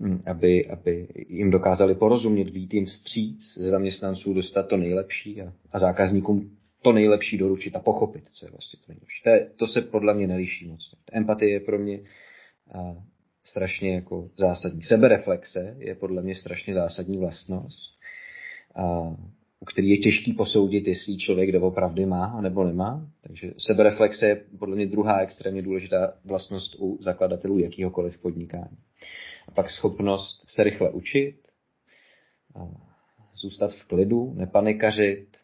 hm, 0.00 0.22
aby, 0.26 0.68
aby 0.68 1.08
jim 1.28 1.50
dokázali 1.50 1.94
porozumět, 1.94 2.50
vít 2.50 2.74
jim 2.74 2.86
vstříc, 2.86 3.58
ze 3.58 3.70
zaměstnanců 3.70 4.34
dostat 4.34 4.62
to 4.62 4.76
nejlepší 4.76 5.42
a, 5.42 5.52
a 5.72 5.78
zákazníkům 5.78 6.58
to 6.82 6.92
nejlepší 6.92 7.38
doručit 7.38 7.76
a 7.76 7.80
pochopit, 7.80 8.24
co 8.32 8.46
je 8.46 8.50
vlastně 8.50 8.78
to 8.86 8.92
nejlepší. 8.92 9.22
To, 9.22 9.30
je, 9.30 9.50
to 9.56 9.66
se 9.66 9.80
podle 9.80 10.14
mě 10.14 10.26
neliší 10.26 10.68
moc. 10.68 10.94
Empatie 11.12 11.52
je 11.52 11.60
pro 11.60 11.78
mě 11.78 12.00
strašně 13.50 13.94
jako 13.94 14.30
zásadní. 14.36 14.82
Sebereflexe 14.82 15.76
je 15.78 15.94
podle 15.94 16.22
mě 16.22 16.34
strašně 16.34 16.74
zásadní 16.74 17.18
vlastnost, 17.18 17.98
a, 18.74 19.16
u 19.60 19.64
který 19.64 19.88
je 19.88 19.98
těžký 19.98 20.32
posoudit, 20.32 20.88
jestli 20.88 21.16
člověk 21.16 21.52
doopravdy 21.52 22.06
má 22.06 22.40
nebo 22.40 22.64
nemá. 22.64 23.10
Takže 23.20 23.52
sebereflexe 23.58 24.26
je 24.26 24.44
podle 24.58 24.76
mě 24.76 24.86
druhá 24.86 25.20
extrémně 25.20 25.62
důležitá 25.62 26.14
vlastnost 26.24 26.74
u 26.78 26.98
zakladatelů 27.00 27.58
jakýhokoliv 27.58 28.18
podnikání. 28.18 28.78
A 29.48 29.50
pak 29.50 29.70
schopnost 29.70 30.44
se 30.48 30.62
rychle 30.62 30.90
učit, 30.90 31.36
a 32.54 32.68
zůstat 33.34 33.74
v 33.74 33.86
klidu, 33.86 34.34
nepanikařit, 34.34 35.38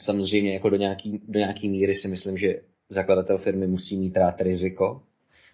Samozřejmě 0.00 0.54
jako 0.54 0.70
do 0.70 0.76
nějaký, 0.76 1.20
do 1.28 1.38
nějaký 1.38 1.68
míry 1.68 1.94
si 1.94 2.08
myslím, 2.08 2.38
že 2.38 2.60
zakladatel 2.88 3.38
firmy 3.38 3.66
musí 3.66 3.96
mít 3.96 4.16
rád 4.16 4.40
riziko, 4.40 5.02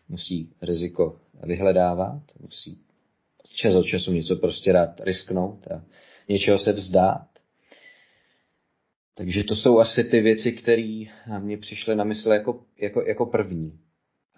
musí 0.08 0.52
riziko 0.62 1.20
vyhledávat, 1.42 2.22
musí 2.40 2.80
čas 3.54 3.74
od 3.74 3.84
času 3.84 4.12
něco 4.12 4.36
prostě 4.36 4.72
rád 4.72 5.00
risknout 5.00 5.66
a 5.70 5.84
něčeho 6.28 6.58
se 6.58 6.72
vzdát. 6.72 7.28
Takže 9.14 9.44
to 9.44 9.54
jsou 9.54 9.78
asi 9.78 10.04
ty 10.04 10.20
věci, 10.20 10.52
které 10.52 11.04
mě 11.38 11.58
přišly 11.58 11.96
na 11.96 12.04
mysl 12.04 12.32
jako, 12.32 12.64
jako, 12.78 13.02
jako 13.02 13.26
první. 13.26 13.80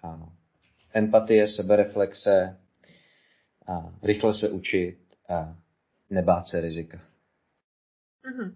Ano. 0.01 0.33
Empatie, 0.93 1.47
sebereflexe, 1.47 2.57
a 3.67 3.93
rychle 4.03 4.33
se 4.33 4.49
učit 4.49 4.97
a 5.29 5.57
nebát 6.09 6.47
se 6.47 6.61
rizika. 6.61 6.97
Mm-hmm. 6.97 8.55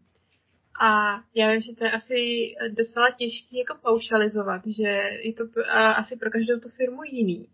A 0.80 1.20
já 1.36 1.52
vím, 1.52 1.62
že 1.62 1.76
to 1.76 1.86
je 1.86 1.92
asi 1.92 2.52
docela 2.70 3.12
těžké 3.12 3.58
jako 3.58 3.78
paušalizovat, 3.82 4.62
že 4.68 5.20
je 5.24 5.34
to 5.34 5.44
asi 5.96 6.18
pro 6.18 6.30
každou 6.30 6.60
tu 6.60 6.70
firmu 6.70 7.04
jiný. 7.04 7.48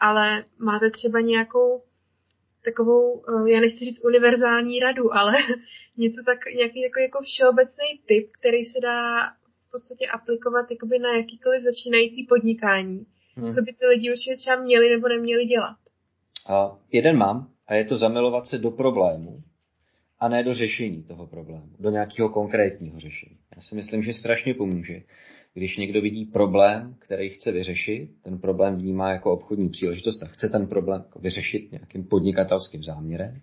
Ale 0.00 0.44
máte 0.58 0.90
třeba 0.90 1.20
nějakou 1.20 1.82
takovou, 2.64 3.22
eh, 3.28 3.50
já 3.50 3.60
nechci 3.60 3.84
říct 3.84 4.04
univerzální 4.04 4.80
radu, 4.80 5.14
ale 5.14 5.32
něco 5.98 6.22
tak, 6.26 6.38
nějaký 6.56 6.80
jako, 6.82 7.00
jako 7.00 7.18
všeobecný 7.22 8.00
tip, 8.06 8.30
který 8.40 8.64
se 8.64 8.78
dá 8.82 9.26
v 9.68 9.70
podstatě 9.70 10.06
aplikovat 10.06 10.70
jakoby 10.70 10.98
na 10.98 11.16
jakýkoliv 11.16 11.62
začínající 11.62 12.26
podnikání. 12.26 13.06
Hmm. 13.36 13.52
Co 13.52 13.62
by 13.62 13.72
ty 13.72 13.86
lidi 13.86 14.12
určitě 14.12 14.36
třeba 14.36 14.56
měli 14.56 14.90
nebo 14.90 15.08
neměli 15.08 15.44
dělat? 15.44 15.76
A 16.48 16.78
jeden 16.92 17.16
mám 17.16 17.50
a 17.68 17.74
je 17.74 17.84
to 17.84 17.98
zamilovat 17.98 18.46
se 18.46 18.58
do 18.58 18.70
problému 18.70 19.42
a 20.18 20.28
ne 20.28 20.44
do 20.44 20.54
řešení 20.54 21.02
toho 21.02 21.26
problému, 21.26 21.70
do 21.80 21.90
nějakého 21.90 22.28
konkrétního 22.28 23.00
řešení. 23.00 23.36
Já 23.56 23.62
si 23.62 23.74
myslím, 23.74 24.02
že 24.02 24.12
strašně 24.12 24.54
pomůže, 24.54 25.02
když 25.54 25.76
někdo 25.76 26.00
vidí 26.00 26.24
problém, 26.24 26.96
který 26.98 27.28
chce 27.28 27.52
vyřešit, 27.52 28.10
ten 28.22 28.38
problém 28.38 28.76
vnímá 28.76 29.12
jako 29.12 29.32
obchodní 29.32 29.68
příležitost 29.68 30.22
a 30.22 30.26
chce 30.26 30.48
ten 30.48 30.66
problém 30.66 31.00
jako 31.06 31.18
vyřešit 31.18 31.72
nějakým 31.72 32.04
podnikatelským 32.04 32.82
záměrem, 32.82 33.40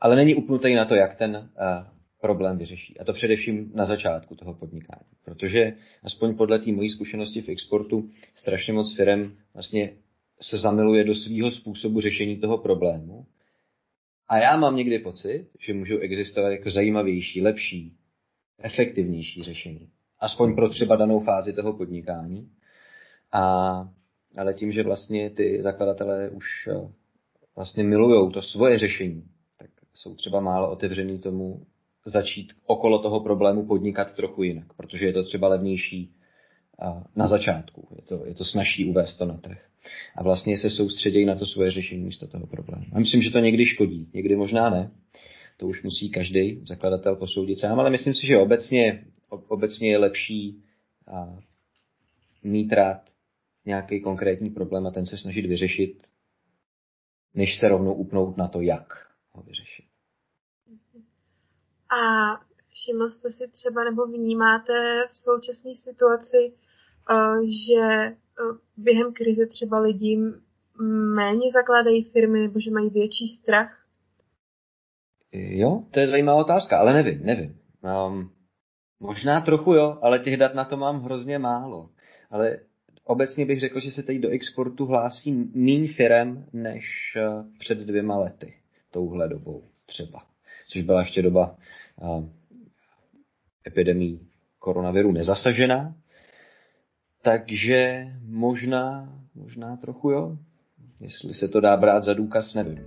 ale 0.00 0.16
není 0.16 0.34
upnutý 0.34 0.74
na 0.74 0.84
to, 0.84 0.94
jak 0.94 1.16
ten 1.16 1.36
uh, 1.36 1.94
problém 2.20 2.58
vyřeší. 2.58 2.98
A 2.98 3.04
to 3.04 3.12
především 3.12 3.72
na 3.74 3.84
začátku 3.84 4.34
toho 4.34 4.54
podnikání. 4.54 5.10
Protože 5.24 5.72
aspoň 6.02 6.36
podle 6.36 6.58
té 6.58 6.72
mojí 6.72 6.90
zkušenosti 6.90 7.42
v 7.42 7.48
exportu 7.48 8.08
strašně 8.34 8.72
moc 8.72 8.96
firm 8.96 9.36
vlastně 9.54 9.92
se 10.40 10.58
zamiluje 10.58 11.04
do 11.04 11.14
svého 11.14 11.50
způsobu 11.50 12.00
řešení 12.00 12.36
toho 12.36 12.58
problému 12.58 13.26
a 14.28 14.38
já 14.38 14.56
mám 14.56 14.76
někdy 14.76 14.98
pocit, 14.98 15.48
že 15.58 15.74
můžou 15.74 15.98
existovat 15.98 16.52
jako 16.52 16.70
zajímavější, 16.70 17.42
lepší, 17.42 17.96
efektivnější 18.58 19.42
řešení. 19.42 19.88
Aspoň 20.20 20.54
pro 20.54 20.68
třeba 20.68 20.96
danou 20.96 21.20
fázi 21.20 21.52
toho 21.52 21.72
podnikání. 21.72 22.50
A, 23.32 23.42
ale 24.36 24.54
tím, 24.54 24.72
že 24.72 24.82
vlastně 24.82 25.30
ty 25.30 25.62
zakladatelé 25.62 26.30
už 26.30 26.68
eh, 26.70 26.88
vlastně 27.56 27.84
milují 27.84 28.32
to 28.32 28.42
svoje 28.42 28.78
řešení, 28.78 29.24
tak 29.58 29.70
jsou 29.94 30.14
třeba 30.14 30.40
málo 30.40 30.70
otevřený 30.70 31.18
tomu 31.18 31.66
začít 32.04 32.52
okolo 32.66 32.98
toho 32.98 33.20
problému 33.20 33.66
podnikat 33.66 34.14
trochu 34.14 34.42
jinak, 34.42 34.74
protože 34.76 35.06
je 35.06 35.12
to 35.12 35.24
třeba 35.24 35.48
levnější 35.48 36.14
na 37.16 37.28
začátku. 37.28 37.88
Je 37.96 38.02
to, 38.02 38.26
je 38.26 38.34
to 38.34 38.44
snažší 38.44 38.90
uvést 38.90 39.14
to 39.14 39.24
na 39.24 39.36
trh. 39.36 39.58
A 40.16 40.22
vlastně 40.22 40.58
se 40.58 40.70
soustředí 40.70 41.24
na 41.24 41.34
to 41.34 41.46
svoje 41.46 41.70
řešení 41.70 42.04
místo 42.04 42.26
toho 42.26 42.46
problému. 42.46 42.84
A 42.92 42.98
myslím, 42.98 43.22
že 43.22 43.30
to 43.30 43.38
někdy 43.38 43.66
škodí, 43.66 44.10
někdy 44.14 44.36
možná 44.36 44.70
ne. 44.70 44.90
To 45.56 45.66
už 45.66 45.82
musí 45.82 46.10
každý 46.10 46.64
zakladatel 46.68 47.16
posoudit 47.16 47.60
sám, 47.60 47.80
ale 47.80 47.90
myslím 47.90 48.14
si, 48.14 48.26
že 48.26 48.38
obecně, 48.38 49.04
obecně 49.28 49.90
je 49.90 49.98
lepší 49.98 50.62
a, 51.06 51.38
mít 52.42 52.72
rád 52.72 53.10
nějaký 53.64 54.00
konkrétní 54.00 54.50
problém 54.50 54.86
a 54.86 54.90
ten 54.90 55.06
se 55.06 55.18
snažit 55.18 55.46
vyřešit, 55.46 56.06
než 57.34 57.58
se 57.58 57.68
rovnou 57.68 57.94
upnout 57.94 58.36
na 58.36 58.48
to, 58.48 58.60
jak 58.60 58.92
ho 59.32 59.42
vyřešit. 59.42 59.84
A 62.00 62.32
všiml 62.70 63.08
jste 63.08 63.32
si 63.32 63.48
třeba 63.50 63.84
nebo 63.84 64.06
vnímáte 64.06 65.06
v 65.10 65.16
současné 65.16 65.74
situaci 65.76 66.52
že 67.66 68.16
během 68.76 69.12
krize 69.12 69.46
třeba 69.46 69.80
lidi 69.80 70.18
méně 71.16 71.52
zakládají 71.52 72.04
firmy 72.04 72.40
nebo 72.40 72.60
že 72.60 72.70
mají 72.70 72.90
větší 72.90 73.28
strach? 73.28 73.86
Jo, 75.32 75.84
to 75.90 76.00
je 76.00 76.08
zajímavá 76.08 76.40
otázka, 76.40 76.78
ale 76.78 76.92
nevím, 76.92 77.26
nevím. 77.26 77.58
Um, 78.06 78.30
možná 79.00 79.40
trochu 79.40 79.74
jo, 79.74 79.98
ale 80.02 80.18
těch 80.18 80.36
dat 80.36 80.54
na 80.54 80.64
to 80.64 80.76
mám 80.76 81.02
hrozně 81.02 81.38
málo. 81.38 81.90
Ale 82.30 82.58
obecně 83.04 83.46
bych 83.46 83.60
řekl, 83.60 83.80
že 83.80 83.90
se 83.90 84.02
teď 84.02 84.18
do 84.18 84.28
exportu 84.28 84.86
hlásí 84.86 85.32
méně 85.54 85.88
firem 85.96 86.46
než 86.52 86.84
uh, 87.16 87.46
před 87.58 87.78
dvěma 87.78 88.18
lety, 88.18 88.54
touhle 88.90 89.28
dobou 89.28 89.64
třeba. 89.86 90.22
Což 90.68 90.82
byla 90.82 91.00
ještě 91.00 91.22
doba 91.22 91.56
uh, 92.00 92.28
epidemii 93.66 94.20
koronaviru 94.58 95.12
nezasažená, 95.12 95.94
takže 97.24 98.06
možná, 98.26 99.08
možná 99.34 99.76
trochu 99.76 100.10
jo. 100.10 100.38
Jestli 101.00 101.34
se 101.34 101.48
to 101.48 101.60
dá 101.60 101.76
brát 101.76 102.04
za 102.04 102.14
důkaz, 102.14 102.54
nevím. 102.54 102.78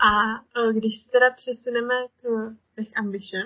A 0.00 0.34
e, 0.34 0.72
když 0.72 1.02
se 1.02 1.10
teda 1.10 1.30
přesuneme 1.36 1.94
k 2.20 2.22
Tech 2.74 2.88
Ambition, 2.96 3.42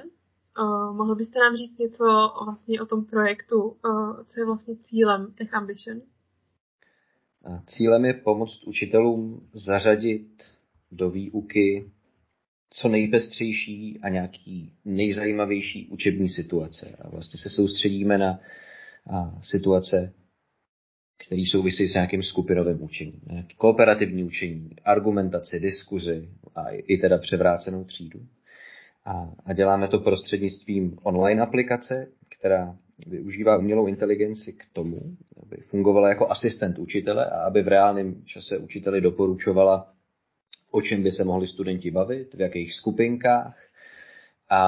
uh, 0.58 0.96
mohl 0.96 1.14
byste 1.14 1.38
nám 1.38 1.56
říct 1.56 1.78
něco 1.78 2.04
o, 2.40 2.44
vlastně 2.44 2.80
o 2.80 2.86
tom 2.86 3.04
projektu, 3.04 3.62
uh, 3.62 4.24
co 4.26 4.40
je 4.40 4.46
vlastně 4.46 4.76
cílem 4.76 5.32
Tech 5.32 5.54
Ambition? 5.54 6.00
Cílem 7.66 8.04
je 8.04 8.14
pomoct 8.14 8.64
učitelům 8.64 9.48
zařadit 9.52 10.42
do 10.92 11.10
výuky 11.10 11.90
co 12.70 12.88
nejpestřejší 12.88 13.98
a 14.02 14.08
nějaký 14.08 14.72
nejzajímavější 14.84 15.88
učební 15.88 16.28
situace. 16.28 16.96
A 17.00 17.08
vlastně 17.08 17.40
se 17.40 17.50
soustředíme 17.50 18.18
na 18.18 18.40
a, 19.10 19.42
situace, 19.42 20.12
které 21.26 21.42
souvisí 21.50 21.88
s 21.88 21.94
nějakým 21.94 22.22
skupinovým 22.22 22.82
učením. 22.82 23.20
Nějaký 23.30 23.56
kooperativní 23.56 24.24
učení, 24.24 24.70
argumentaci, 24.84 25.60
diskuzi 25.60 26.28
a 26.54 26.70
i 26.70 26.96
teda 26.96 27.18
převrácenou 27.18 27.84
třídu. 27.84 28.20
A, 29.04 29.34
a 29.44 29.52
děláme 29.52 29.88
to 29.88 29.98
prostřednictvím 29.98 30.98
online 31.02 31.42
aplikace, 31.42 32.06
která 32.38 32.76
využívá 33.06 33.58
umělou 33.58 33.86
inteligenci 33.86 34.52
k 34.52 34.64
tomu, 34.72 35.16
aby 35.42 35.56
fungovala 35.56 36.08
jako 36.08 36.30
asistent 36.30 36.78
učitele 36.78 37.26
a 37.26 37.40
aby 37.40 37.62
v 37.62 37.68
reálném 37.68 38.24
čase 38.24 38.58
učiteli 38.58 39.00
doporučovala 39.00 39.95
o 40.70 40.82
čem 40.82 41.02
by 41.02 41.12
se 41.12 41.24
mohli 41.24 41.46
studenti 41.46 41.90
bavit, 41.90 42.34
v 42.34 42.40
jakých 42.40 42.74
skupinkách. 42.74 43.56
A, 44.50 44.58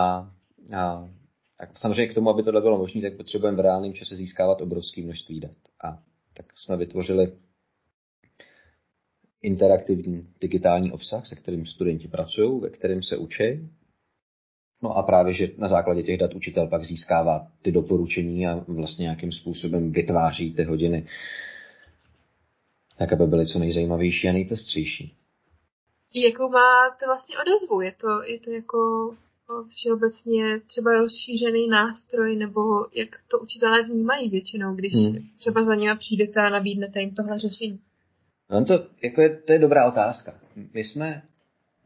a, 0.72 1.08
a 1.58 1.74
samozřejmě 1.74 2.06
k 2.06 2.14
tomu, 2.14 2.30
aby 2.30 2.42
to 2.42 2.52
bylo 2.52 2.78
možné, 2.78 3.02
tak 3.02 3.16
potřebujeme 3.16 3.56
v 3.56 3.60
reálném 3.60 3.92
čase 3.92 4.16
získávat 4.16 4.60
obrovské 4.60 5.02
množství 5.02 5.40
dat. 5.40 5.56
A 5.84 5.98
tak 6.34 6.46
jsme 6.54 6.76
vytvořili 6.76 7.32
interaktivní 9.42 10.28
digitální 10.40 10.92
obsah, 10.92 11.26
se 11.26 11.36
kterým 11.36 11.66
studenti 11.66 12.08
pracují, 12.08 12.60
ve 12.60 12.70
kterém 12.70 13.02
se 13.02 13.16
učí. 13.16 13.68
No 14.82 14.96
a 14.96 15.02
právě, 15.02 15.34
že 15.34 15.48
na 15.56 15.68
základě 15.68 16.02
těch 16.02 16.18
dat 16.18 16.34
učitel 16.34 16.66
pak 16.66 16.84
získává 16.84 17.52
ty 17.62 17.72
doporučení 17.72 18.46
a 18.46 18.64
vlastně 18.68 19.02
nějakým 19.02 19.32
způsobem 19.32 19.92
vytváří 19.92 20.54
ty 20.54 20.64
hodiny 20.64 21.06
tak, 22.98 23.12
aby 23.12 23.26
byly 23.26 23.46
co 23.46 23.58
nejzajímavější 23.58 24.28
a 24.28 24.32
nejpestřejší 24.32 25.17
jakou 26.14 26.50
máte 26.50 27.06
vlastně 27.06 27.36
odezvu? 27.38 27.80
Je 27.80 27.92
to, 27.92 28.22
je 28.22 28.40
to 28.40 28.50
jako 28.50 28.78
všeobecně 29.68 30.60
třeba 30.60 30.98
rozšířený 30.98 31.68
nástroj, 31.68 32.36
nebo 32.36 32.60
jak 32.94 33.08
to 33.30 33.38
učitelé 33.38 33.82
vnímají 33.82 34.30
většinou, 34.30 34.74
když 34.74 34.94
hmm. 34.94 35.16
třeba 35.38 35.64
za 35.64 35.74
nimi 35.74 35.96
přijdete 35.98 36.40
a 36.40 36.50
nabídnete 36.50 37.00
jim 37.00 37.14
tohle 37.14 37.38
řešení? 37.38 37.80
No 38.50 38.64
to, 38.64 38.86
jako 39.02 39.20
je, 39.20 39.36
to 39.46 39.52
je 39.52 39.58
dobrá 39.58 39.88
otázka. 39.88 40.34
My 40.74 40.84
jsme, 40.84 41.22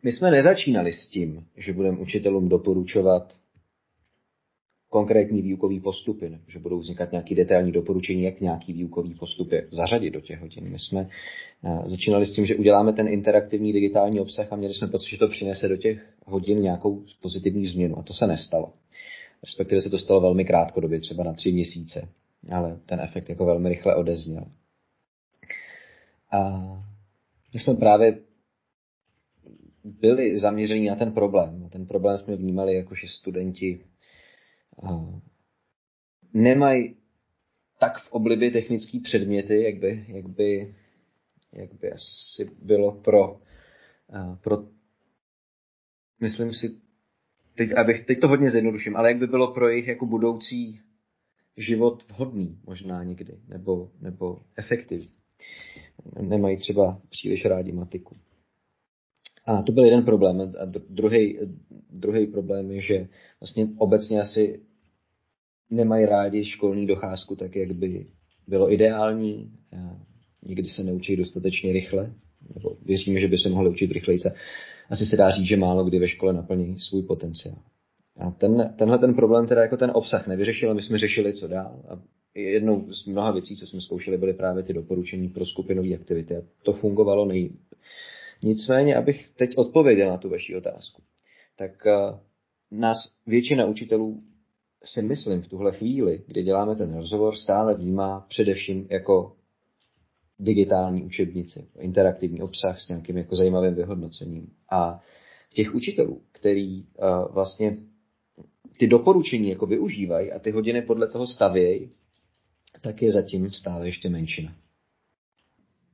my 0.02 0.12
jsme 0.12 0.30
nezačínali 0.30 0.92
s 0.92 1.08
tím, 1.08 1.46
že 1.56 1.72
budeme 1.72 1.98
učitelům 1.98 2.48
doporučovat 2.48 3.34
konkrétní 4.92 5.42
výukový 5.42 5.80
postupy, 5.80 6.38
že 6.48 6.58
budou 6.58 6.78
vznikat 6.78 7.12
nějaké 7.12 7.34
detailní 7.34 7.72
doporučení, 7.72 8.22
jak 8.22 8.40
nějaký 8.40 8.72
výukový 8.72 9.14
postupy 9.14 9.66
zařadit 9.70 10.10
do 10.10 10.20
těch 10.20 10.40
hodin. 10.40 10.68
My 10.68 10.78
jsme 10.78 11.08
uh, 11.62 11.88
začínali 11.88 12.26
s 12.26 12.32
tím, 12.32 12.46
že 12.46 12.56
uděláme 12.56 12.92
ten 12.92 13.08
interaktivní 13.08 13.72
digitální 13.72 14.20
obsah 14.20 14.52
a 14.52 14.56
měli 14.56 14.74
jsme 14.74 14.88
pocit, 14.88 15.10
že 15.10 15.18
to 15.18 15.28
přinese 15.28 15.68
do 15.68 15.76
těch 15.76 16.14
hodin 16.26 16.60
nějakou 16.60 17.04
pozitivní 17.22 17.66
změnu. 17.66 17.98
A 17.98 18.02
to 18.02 18.12
se 18.12 18.26
nestalo. 18.26 18.72
Respektive 19.42 19.82
se 19.82 19.90
to 19.90 19.98
stalo 19.98 20.20
velmi 20.20 20.44
krátkodobě, 20.44 21.00
třeba 21.00 21.24
na 21.24 21.32
tři 21.32 21.52
měsíce. 21.52 22.08
Ale 22.52 22.78
ten 22.86 23.00
efekt 23.00 23.28
jako 23.28 23.44
velmi 23.44 23.68
rychle 23.68 23.94
odezněl. 23.94 24.44
A 26.32 26.48
my 27.54 27.60
jsme 27.60 27.74
právě 27.74 28.18
byli 29.84 30.38
zaměření 30.38 30.86
na 30.86 30.96
ten 30.96 31.12
problém. 31.12 31.68
Ten 31.72 31.86
problém 31.86 32.18
jsme 32.18 32.36
vnímali 32.36 32.74
jako, 32.74 32.94
že 32.94 33.08
studenti 33.08 33.80
nemají 36.34 36.96
tak 37.80 37.98
v 37.98 38.12
oblibě 38.12 38.50
technické 38.50 38.98
předměty, 39.04 39.62
jak 39.62 39.74
by, 39.74 40.04
jak 40.08 40.26
by, 40.26 40.74
jak 41.52 41.74
by 41.74 41.92
asi 41.92 42.50
bylo 42.62 42.92
pro, 42.92 43.40
pro 44.42 44.64
myslím 46.20 46.52
si, 46.54 46.80
teď, 47.54 47.70
abych, 47.76 48.06
teď 48.06 48.20
to 48.20 48.28
hodně 48.28 48.50
zjednoduším, 48.50 48.96
ale 48.96 49.08
jak 49.08 49.18
by 49.18 49.26
bylo 49.26 49.54
pro 49.54 49.68
jejich 49.68 49.86
jako 49.88 50.06
budoucí 50.06 50.80
život 51.56 52.08
vhodný 52.08 52.60
možná 52.66 53.04
někdy, 53.04 53.40
nebo, 53.48 53.90
nebo 54.00 54.42
efektivní. 54.56 55.12
Nemají 56.20 56.56
třeba 56.56 57.00
příliš 57.08 57.44
rádi 57.44 57.72
matiku. 57.72 58.16
A 59.44 59.62
to 59.62 59.72
byl 59.72 59.84
jeden 59.84 60.04
problém. 60.04 60.40
A 60.40 60.64
druhý, 60.88 61.38
druhý 61.90 62.26
problém 62.26 62.70
je, 62.70 62.80
že 62.80 63.08
vlastně 63.40 63.68
obecně 63.78 64.20
asi 64.20 64.60
nemají 65.70 66.06
rádi 66.06 66.44
školní 66.44 66.86
docházku 66.86 67.36
tak, 67.36 67.56
jak 67.56 67.72
by 67.72 68.06
bylo 68.48 68.72
ideální. 68.72 69.52
Nikdy 70.46 70.68
se 70.68 70.84
neučí 70.84 71.16
dostatečně 71.16 71.72
rychle, 71.72 72.14
nebo 72.54 72.76
věříme, 72.84 73.20
že 73.20 73.28
by 73.28 73.38
se 73.38 73.48
mohli 73.48 73.70
učit 73.70 73.92
rychleji. 73.92 74.18
Asi 74.90 75.06
se 75.06 75.16
dá 75.16 75.30
říct, 75.30 75.46
že 75.46 75.56
málo 75.56 75.84
kdy 75.84 75.98
ve 75.98 76.08
škole 76.08 76.32
naplní 76.32 76.78
svůj 76.78 77.02
potenciál. 77.02 77.58
A 78.16 78.30
ten, 78.30 78.74
tenhle 78.78 78.98
ten 78.98 79.14
problém, 79.14 79.46
teda 79.46 79.62
jako 79.62 79.76
ten 79.76 79.90
obsah 79.94 80.26
nevyřešil, 80.26 80.74
my 80.74 80.82
jsme 80.82 80.98
řešili, 80.98 81.32
co 81.32 81.48
dál. 81.48 81.82
A 81.88 82.02
jednou 82.34 82.92
z 82.92 83.06
mnoha 83.06 83.30
věcí, 83.30 83.56
co 83.56 83.66
jsme 83.66 83.80
zkoušeli, 83.80 84.18
byly 84.18 84.34
právě 84.34 84.62
ty 84.62 84.72
doporučení 84.72 85.28
pro 85.28 85.46
skupinové 85.46 85.94
aktivity. 85.94 86.36
A 86.36 86.42
to 86.62 86.72
fungovalo 86.72 87.24
nejlíp. 87.26 87.60
Nicméně, 88.42 88.96
abych 88.96 89.28
teď 89.36 89.56
odpověděl 89.56 90.08
na 90.08 90.16
tu 90.16 90.28
vaši 90.28 90.56
otázku, 90.56 91.02
tak 91.56 91.70
uh, 91.86 92.18
nás 92.70 92.96
většina 93.26 93.66
učitelů 93.66 94.22
si 94.84 95.02
myslím 95.02 95.42
v 95.42 95.48
tuhle 95.48 95.72
chvíli, 95.72 96.22
kdy 96.26 96.42
děláme 96.42 96.76
ten 96.76 96.94
rozhovor, 96.94 97.36
stále 97.36 97.74
vnímá 97.74 98.20
především 98.28 98.86
jako 98.90 99.36
digitální 100.38 101.02
učebnici, 101.02 101.68
interaktivní 101.78 102.42
obsah 102.42 102.80
s 102.80 102.88
nějakým 102.88 103.16
jako 103.18 103.36
zajímavým 103.36 103.74
vyhodnocením. 103.74 104.52
A 104.70 105.00
těch 105.54 105.74
učitelů, 105.74 106.22
který 106.32 106.82
uh, 106.82 106.86
vlastně 107.32 107.76
ty 108.78 108.86
doporučení 108.86 109.48
jako 109.48 109.66
využívají 109.66 110.32
a 110.32 110.38
ty 110.38 110.50
hodiny 110.50 110.82
podle 110.82 111.08
toho 111.08 111.26
stavějí, 111.26 111.90
tak 112.80 113.02
je 113.02 113.12
zatím 113.12 113.50
stále 113.50 113.86
ještě 113.86 114.08
menšina. 114.08 114.54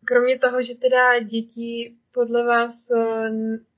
Kromě 0.08 0.38
toho, 0.38 0.62
že 0.62 0.74
teda 0.74 1.20
děti 1.20 1.96
podle 2.14 2.46
vás 2.46 2.90
eh, 2.90 3.30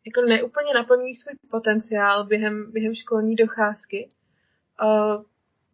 jako 0.06 0.20
neúplně 0.28 0.74
naplňují 0.74 1.14
svůj 1.14 1.34
potenciál 1.50 2.26
během, 2.26 2.72
během 2.72 2.94
školní 2.94 3.36
docházky, 3.36 4.10
uh, 4.82 5.24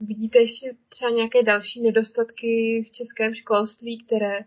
vidíte 0.00 0.38
ještě 0.38 0.72
třeba 0.88 1.10
nějaké 1.10 1.42
další 1.42 1.82
nedostatky 1.82 2.82
v 2.86 2.90
českém 2.92 3.34
školství, 3.34 4.04
které 4.04 4.40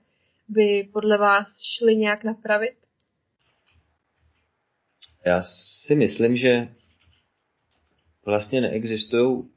by 0.48 0.90
podle 0.94 1.18
vás 1.18 1.48
šly 1.78 1.96
nějak 1.96 2.24
napravit? 2.24 2.76
Já 5.26 5.42
si 5.88 5.96
myslím, 5.96 6.36
že 6.38 6.68
vlastně 8.26 8.62
neexistují 8.62 9.50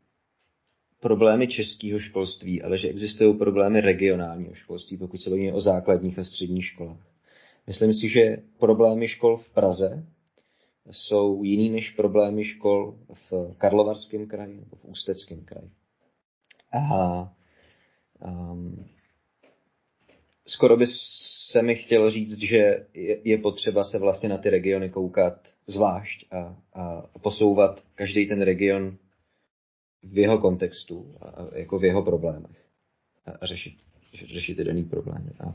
problémy 1.02 1.48
českého 1.48 1.98
školství, 1.98 2.62
ale 2.62 2.78
že 2.78 2.88
existují 2.88 3.38
problémy 3.38 3.80
regionálního 3.80 4.54
školství, 4.54 4.96
pokud 4.96 5.20
se 5.20 5.30
bavíme 5.30 5.52
o 5.52 5.60
základních 5.60 6.18
a 6.18 6.24
středních 6.24 6.66
školách. 6.66 7.06
Myslím 7.66 7.94
si, 7.94 8.08
že 8.08 8.36
problémy 8.58 9.08
škol 9.08 9.36
v 9.36 9.50
Praze 9.50 10.06
jsou 10.90 11.44
jiný 11.44 11.70
než 11.70 11.90
problémy 11.90 12.44
škol 12.44 12.98
v 13.30 13.54
Karlovarském 13.58 14.26
kraji 14.26 14.56
nebo 14.56 14.76
v 14.76 14.84
Ústeckém 14.84 15.44
kraji. 15.44 15.70
A 16.72 17.32
um, 18.24 18.86
skoro 20.46 20.76
by 20.76 20.86
se 21.50 21.62
mi 21.62 21.74
chtělo 21.74 22.10
říct, 22.10 22.38
že 22.38 22.86
je, 22.94 23.20
je 23.24 23.38
potřeba 23.38 23.84
se 23.84 23.98
vlastně 23.98 24.28
na 24.28 24.38
ty 24.38 24.50
regiony 24.50 24.90
koukat 24.90 25.48
zvlášť 25.66 26.26
a, 26.32 26.56
a 26.74 27.02
posouvat 27.22 27.82
každý 27.94 28.28
ten 28.28 28.42
region 28.42 28.96
v 30.02 30.18
jeho 30.18 30.38
kontextu 30.38 31.16
a, 31.20 31.46
jako 31.58 31.78
v 31.78 31.84
jeho 31.84 32.02
problémech 32.02 32.66
a, 33.26 33.30
a 33.30 33.46
řešit, 33.46 33.74
řešit 34.26 34.54
ty 34.54 34.64
daný 34.64 34.84
problémy. 34.84 35.30
A 35.40 35.54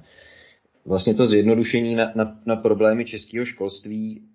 vlastně 0.86 1.14
to 1.14 1.28
zjednodušení 1.28 1.96
na, 1.96 2.12
na, 2.16 2.42
na 2.46 2.56
problémy 2.56 3.06
českého 3.06 3.46
školství 3.46 4.30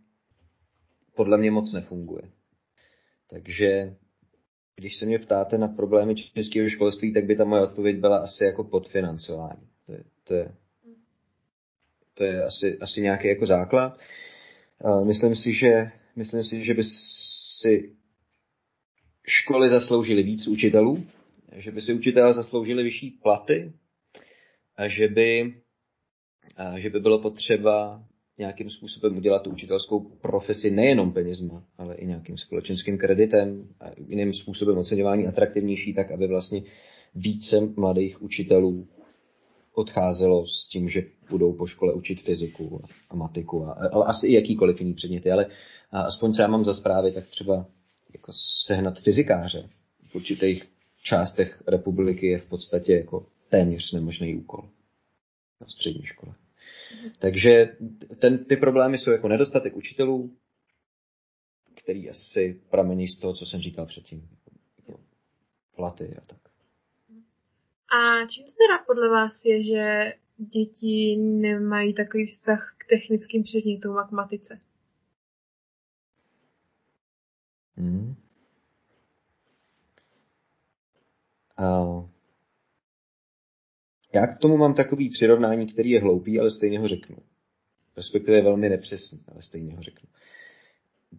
podle 1.17 1.39
mě 1.39 1.51
moc 1.51 1.73
nefunguje. 1.73 2.23
Takže 3.31 3.97
když 4.77 4.97
se 4.97 5.07
mě 5.07 5.19
ptáte 5.19 5.59
na 5.59 5.69
problémy 5.69 6.15
českého 6.15 6.69
školství, 6.69 7.13
tak 7.13 7.25
by 7.25 7.37
ta 7.37 7.45
moje 7.45 7.63
odpověď 7.63 7.97
byla 7.97 8.19
asi 8.19 8.45
jako 8.45 8.65
podfinancování. 8.65 9.69
To 9.87 9.93
je, 9.93 10.05
to 10.25 10.35
je, 10.35 10.55
to 12.15 12.25
je 12.25 12.45
asi, 12.45 12.79
asi 12.79 13.01
nějaký 13.01 13.29
jako 13.29 13.47
základ. 13.47 13.99
Myslím 15.05 15.37
si, 15.37 15.53
že, 15.53 15.91
myslím 16.17 16.45
si, 16.45 16.65
že 16.65 16.75
by 16.75 16.83
si 16.85 17.97
školy 19.27 19.71
zasloužily 19.71 20.23
víc 20.23 20.47
učitelů, 20.49 21.05
že 21.57 21.71
by 21.71 21.83
si 21.83 21.93
učitelé 21.93 22.35
zasloužili 22.35 22.83
vyšší 22.83 23.11
platy 23.11 23.73
a 24.77 24.89
že 24.89 25.09
by, 25.09 25.55
a 26.57 26.79
že 26.79 26.91
by 26.91 27.01
bylo 27.01 27.19
potřeba 27.19 28.05
nějakým 28.39 28.71
způsobem 28.71 29.17
udělat 29.17 29.43
tu 29.43 29.51
učitelskou 29.51 30.01
profesi 30.01 30.71
nejenom 30.71 31.13
penězma, 31.13 31.65
ale 31.79 31.95
i 31.95 32.07
nějakým 32.07 32.39
společenským 32.39 32.99
kreditem 32.99 33.69
a 33.81 33.87
jiným 34.07 34.33
způsobem 34.33 34.79
oceňování 34.79 35.27
atraktivnější, 35.27 35.95
tak 35.95 36.11
aby 36.11 36.27
vlastně 36.27 36.63
více 37.15 37.61
mladých 37.77 38.23
učitelů 38.23 38.89
odcházelo 39.75 40.47
s 40.47 40.69
tím, 40.69 40.89
že 40.89 41.03
budou 41.31 41.53
po 41.53 41.67
škole 41.67 41.93
učit 41.93 42.21
fyziku 42.21 42.83
a 43.11 43.17
matiku, 43.17 43.67
a, 43.67 43.73
ale 43.93 44.05
asi 44.07 44.27
i 44.27 44.35
jakýkoliv 44.35 44.81
jiný 44.81 44.95
předměty, 44.95 45.31
ale 45.31 45.47
aspoň 45.91 46.33
já 46.39 46.47
mám 46.47 46.65
za 46.65 46.75
zprávy, 46.75 47.13
tak 47.13 47.27
třeba 47.27 47.67
jako 48.15 48.33
sehnat 48.67 49.01
fyzikáře 49.01 49.69
v 50.11 50.15
určitých 50.15 50.65
částech 51.03 51.63
republiky 51.67 52.27
je 52.27 52.39
v 52.39 52.47
podstatě 52.47 52.97
jako 52.97 53.27
téměř 53.49 53.93
nemožný 53.93 54.37
úkol 54.37 54.69
na 55.61 55.67
střední 55.67 56.03
škole. 56.03 56.35
Takže 57.19 57.77
ten, 58.19 58.45
ty 58.45 58.57
problémy 58.57 58.99
jsou 58.99 59.11
jako 59.11 59.29
nedostatek 59.29 59.77
učitelů, 59.77 60.37
který 61.75 62.11
asi 62.11 62.61
pramení 62.71 63.09
z 63.09 63.19
toho, 63.19 63.35
co 63.35 63.47
jsem 63.47 63.61
říkal 63.61 63.87
předtím. 63.87 64.29
Jako 64.79 65.01
platy 65.77 66.17
a 66.19 66.21
tak. 66.27 66.39
A 67.93 68.27
čím 68.27 68.45
to 68.45 68.51
teda 68.51 68.85
podle 68.87 69.09
vás 69.09 69.45
je, 69.45 69.65
že 69.65 70.15
děti 70.37 71.17
nemají 71.17 71.95
takový 71.95 72.27
vztah 72.27 72.77
k 72.79 72.89
technickým 72.89 73.43
předmětům 73.43 73.99
a 73.99 74.09
k 74.09 74.11
matice? 74.11 74.61
Hmm. 77.77 78.15
Uh, 81.59 82.09
já 84.15 84.27
k 84.27 84.39
tomu 84.39 84.57
mám 84.57 84.75
takový 84.75 85.11
přirovnání, 85.11 85.67
který 85.67 85.91
je 85.91 86.01
hloupý, 86.01 86.41
ale 86.41 86.51
stejně 86.51 86.79
ho 86.79 86.89
řeknu. 86.89 87.17
Respektive 87.97 88.43
velmi 88.43 88.69
nepřesný, 88.69 89.25
ale 89.29 89.43
stejně 89.43 89.75
ho 89.75 89.83
řeknu. 89.83 90.09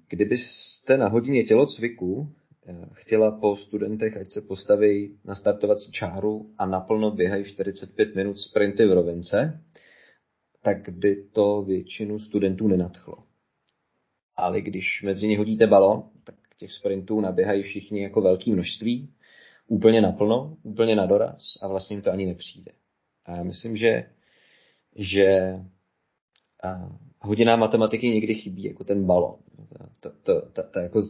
Kdybyste 0.09 0.97
na 0.97 1.07
hodině 1.07 1.43
tělocviku 1.43 2.29
eh, 2.67 2.89
chtěla 2.93 3.31
po 3.31 3.55
studentech, 3.55 4.17
ať 4.17 4.31
se 4.31 4.41
postaví 4.41 5.19
na 5.25 5.35
startovací 5.35 5.91
čáru 5.91 6.53
a 6.57 6.65
naplno 6.65 7.11
běhají 7.11 7.45
45 7.45 8.15
minut 8.15 8.39
sprinty 8.39 8.85
v 8.85 8.93
rovince, 8.93 9.63
tak 10.61 10.89
by 10.89 11.23
to 11.31 11.61
většinu 11.61 12.19
studentů 12.19 12.67
nenadchlo. 12.67 13.15
Ale 14.35 14.61
když 14.61 15.01
mezi 15.03 15.27
ně 15.27 15.37
hodíte 15.37 15.67
balon, 15.67 16.09
tak 16.23 16.35
těch 16.63 16.71
sprintů 16.71 17.21
naběhají 17.21 17.63
všichni 17.63 18.03
jako 18.03 18.21
velké 18.21 18.51
množství, 18.51 19.13
úplně 19.67 20.01
naplno, 20.01 20.57
úplně 20.63 20.95
na 20.95 21.05
doraz 21.05 21.41
a 21.61 21.67
vlastně 21.67 21.95
jim 21.95 22.03
to 22.03 22.11
ani 22.11 22.25
nepřijde. 22.25 22.71
A 23.25 23.35
já 23.35 23.43
myslím, 23.43 23.77
že, 23.77 24.09
že 24.95 25.59
a 26.63 26.97
hodina 27.19 27.55
matematiky 27.55 28.07
někdy 28.07 28.35
chybí, 28.35 28.63
jako 28.63 28.83
ten 28.83 29.05
balon. 29.05 29.39
To, 29.99 30.09
to, 30.23 30.61
to, 30.71 30.79
jako 30.79 31.01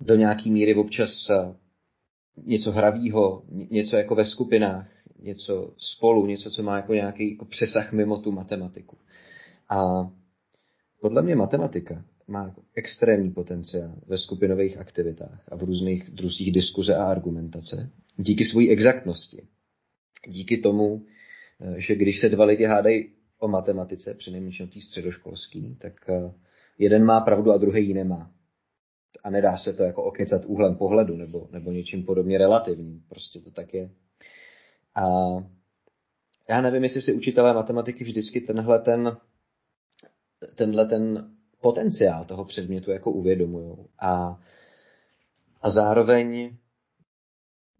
do 0.00 0.14
nějaký 0.14 0.50
míry 0.50 0.74
občas 0.74 1.10
něco 2.36 2.72
hravýho, 2.72 3.42
něco 3.48 3.96
jako 3.96 4.14
ve 4.14 4.24
skupinách, 4.24 4.88
něco 5.18 5.74
spolu, 5.78 6.26
něco, 6.26 6.50
co 6.50 6.62
má 6.62 6.76
jako 6.76 6.94
nějaký 6.94 7.30
jako 7.30 7.44
přesah 7.44 7.92
mimo 7.92 8.18
tu 8.18 8.32
matematiku. 8.32 8.98
A 9.68 10.10
podle 11.00 11.22
mě 11.22 11.36
matematika 11.36 12.04
má 12.28 12.54
extrémní 12.74 13.30
potenciál 13.30 13.94
ve 14.06 14.18
skupinových 14.18 14.78
aktivitách 14.78 15.48
a 15.48 15.56
v 15.56 15.62
různých 15.62 16.10
druzích 16.10 16.52
diskuze 16.52 16.96
a 16.96 17.04
argumentace 17.04 17.90
díky 18.16 18.44
své 18.44 18.68
exaktnosti. 18.68 19.42
Díky 20.26 20.58
tomu, 20.58 21.06
eh, 21.60 21.80
že 21.80 21.94
když 21.94 22.20
se 22.20 22.28
dva 22.28 22.44
lidi 22.44 22.64
hádají 22.64 23.12
o 23.38 23.48
matematice, 23.48 24.14
přinejmenším 24.14 24.68
tý 24.68 24.80
středoškolský, 24.80 25.76
tak 25.80 25.92
eh, 26.08 26.32
jeden 26.78 27.04
má 27.04 27.20
pravdu 27.20 27.52
a 27.52 27.58
druhý 27.58 27.88
ji 27.88 27.94
nemá. 27.94 28.30
A 29.24 29.30
nedá 29.30 29.56
se 29.56 29.72
to 29.72 29.82
jako 29.82 30.04
okecat 30.04 30.44
úhlem 30.44 30.76
pohledu 30.76 31.16
nebo, 31.16 31.48
nebo 31.52 31.70
něčím 31.70 32.04
podobně 32.04 32.38
relativním. 32.38 33.02
Prostě 33.08 33.40
to 33.40 33.50
tak 33.50 33.74
je. 33.74 33.90
A 34.94 35.04
já 36.48 36.60
nevím, 36.60 36.82
jestli 36.82 37.02
si 37.02 37.12
učitelé 37.12 37.54
matematiky 37.54 38.04
vždycky 38.04 38.40
tenhle 38.40 38.78
ten, 38.78 39.16
tenhle 40.54 40.86
ten 40.86 41.35
potenciál 41.60 42.24
toho 42.24 42.44
předmětu 42.44 42.90
jako 42.90 43.10
uvědomují. 43.10 43.76
A, 43.98 44.40
a 45.62 45.70
zároveň 45.70 46.56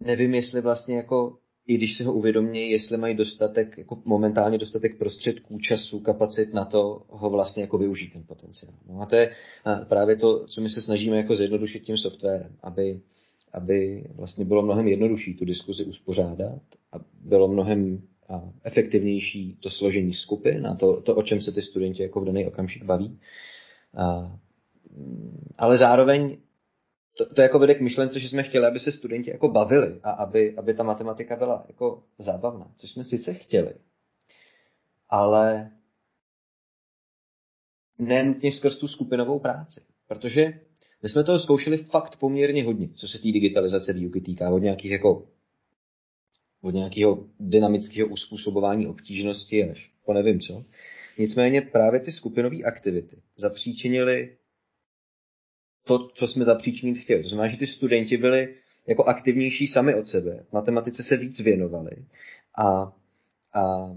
nevím, 0.01 0.35
jestli 0.35 0.61
vlastně 0.61 0.97
jako 0.97 1.39
i 1.67 1.77
když 1.77 1.97
si 1.97 2.05
ho 2.05 2.13
uvědomí, 2.13 2.71
jestli 2.71 2.97
mají 2.97 3.17
dostatek, 3.17 3.79
jako 3.79 4.03
momentálně 4.05 4.59
dostatek 4.59 4.99
prostředků, 4.99 5.59
času, 5.59 6.01
kapacit 6.01 6.55
na 6.55 6.65
to 6.65 7.03
ho 7.09 7.31
vlastně 7.31 7.63
jako 7.63 7.79
využít 7.79 8.13
ten 8.13 8.23
potenciál. 8.27 8.73
No 8.89 9.01
a 9.01 9.07
to 9.07 9.17
je 9.17 9.31
právě 9.89 10.17
to, 10.17 10.47
co 10.47 10.61
my 10.61 10.69
se 10.69 10.83
snažíme 10.83 11.17
jako 11.17 11.37
zjednodušit 11.37 11.81
tím 11.81 11.97
softwarem, 11.99 12.57
aby, 12.63 13.01
aby 13.53 14.05
vlastně 14.15 14.45
bylo 14.45 14.63
mnohem 14.63 14.89
jednodušší 14.89 15.35
tu 15.35 15.45
diskuzi 15.45 15.85
uspořádat 15.85 16.63
a 16.93 16.97
bylo 17.21 17.49
mnohem 17.49 18.03
efektivnější 18.65 19.57
to 19.61 19.71
složení 19.71 20.15
skupin 20.15 20.67
a 20.67 20.75
to, 20.75 21.01
to, 21.01 21.15
o 21.15 21.23
čem 21.23 21.41
se 21.41 21.53
ty 21.53 21.63
studenti 21.63 22.03
jako 22.03 22.21
v 22.21 22.25
daný 22.25 22.47
okamžik 22.47 22.85
baví. 22.85 23.19
Ale 25.59 25.79
zároveň 25.79 26.39
to, 27.19 27.35
to 27.35 27.43
jako 27.43 27.59
vede 27.59 27.75
k 27.75 27.81
myšlence, 27.81 28.21
že 28.21 28.29
jsme 28.29 28.43
chtěli, 28.43 28.67
aby 28.67 28.81
se 28.81 28.93
studenti 28.93 29.31
jako 29.31 29.49
bavili 29.49 30.01
a 30.03 30.11
aby, 30.11 30.57
aby 30.57 30.75
ta 30.75 30.83
matematika 30.83 31.37
byla 31.37 31.65
jako 31.69 32.03
zábavná, 32.19 32.73
což 32.77 32.91
jsme 32.91 33.05
sice 33.05 33.35
chtěli, 33.35 33.75
ale 35.09 35.71
nenutně 37.99 38.53
skrz 38.53 38.79
tu 38.79 38.89
skupinovou 38.89 39.39
práci. 39.39 39.81
Protože 40.07 40.61
my 41.03 41.09
jsme 41.09 41.25
toho 41.25 41.39
zkoušeli 41.39 41.79
fakt 41.79 42.17
poměrně 42.17 42.65
hodně, 42.65 42.89
co 42.89 43.09
se 43.09 43.19
té 43.19 43.25
digitalizace 43.25 43.93
výuky 43.93 44.21
týká, 44.21 44.55
od 44.55 44.59
nějakých 44.59 44.91
jako 44.91 45.27
od 46.63 46.71
nějakého 46.71 47.25
dynamického 47.41 48.09
uspůsobování 48.09 48.87
obtížnosti 48.87 49.71
až 49.71 49.91
po 50.05 50.13
nevím 50.13 50.41
co. 50.41 50.65
Nicméně 51.19 51.63
právě 51.63 52.01
ty 52.01 52.13
skupinové 52.13 52.63
aktivity 52.63 53.17
zapříčinily 53.37 54.37
to, 55.85 56.09
co 56.15 56.29
jsme 56.29 56.45
zapříčinit 56.45 56.99
chtěli. 56.99 57.23
To 57.23 57.29
znamená, 57.29 57.49
že 57.49 57.57
ty 57.57 57.67
studenti 57.67 58.17
byli 58.17 58.55
jako 58.87 59.05
aktivnější 59.05 59.67
sami 59.67 59.95
od 59.95 60.07
sebe, 60.07 60.45
matematice 60.53 61.03
se 61.03 61.17
víc 61.17 61.41
věnovali 61.41 61.91
a, 62.59 62.93
a, 63.55 63.97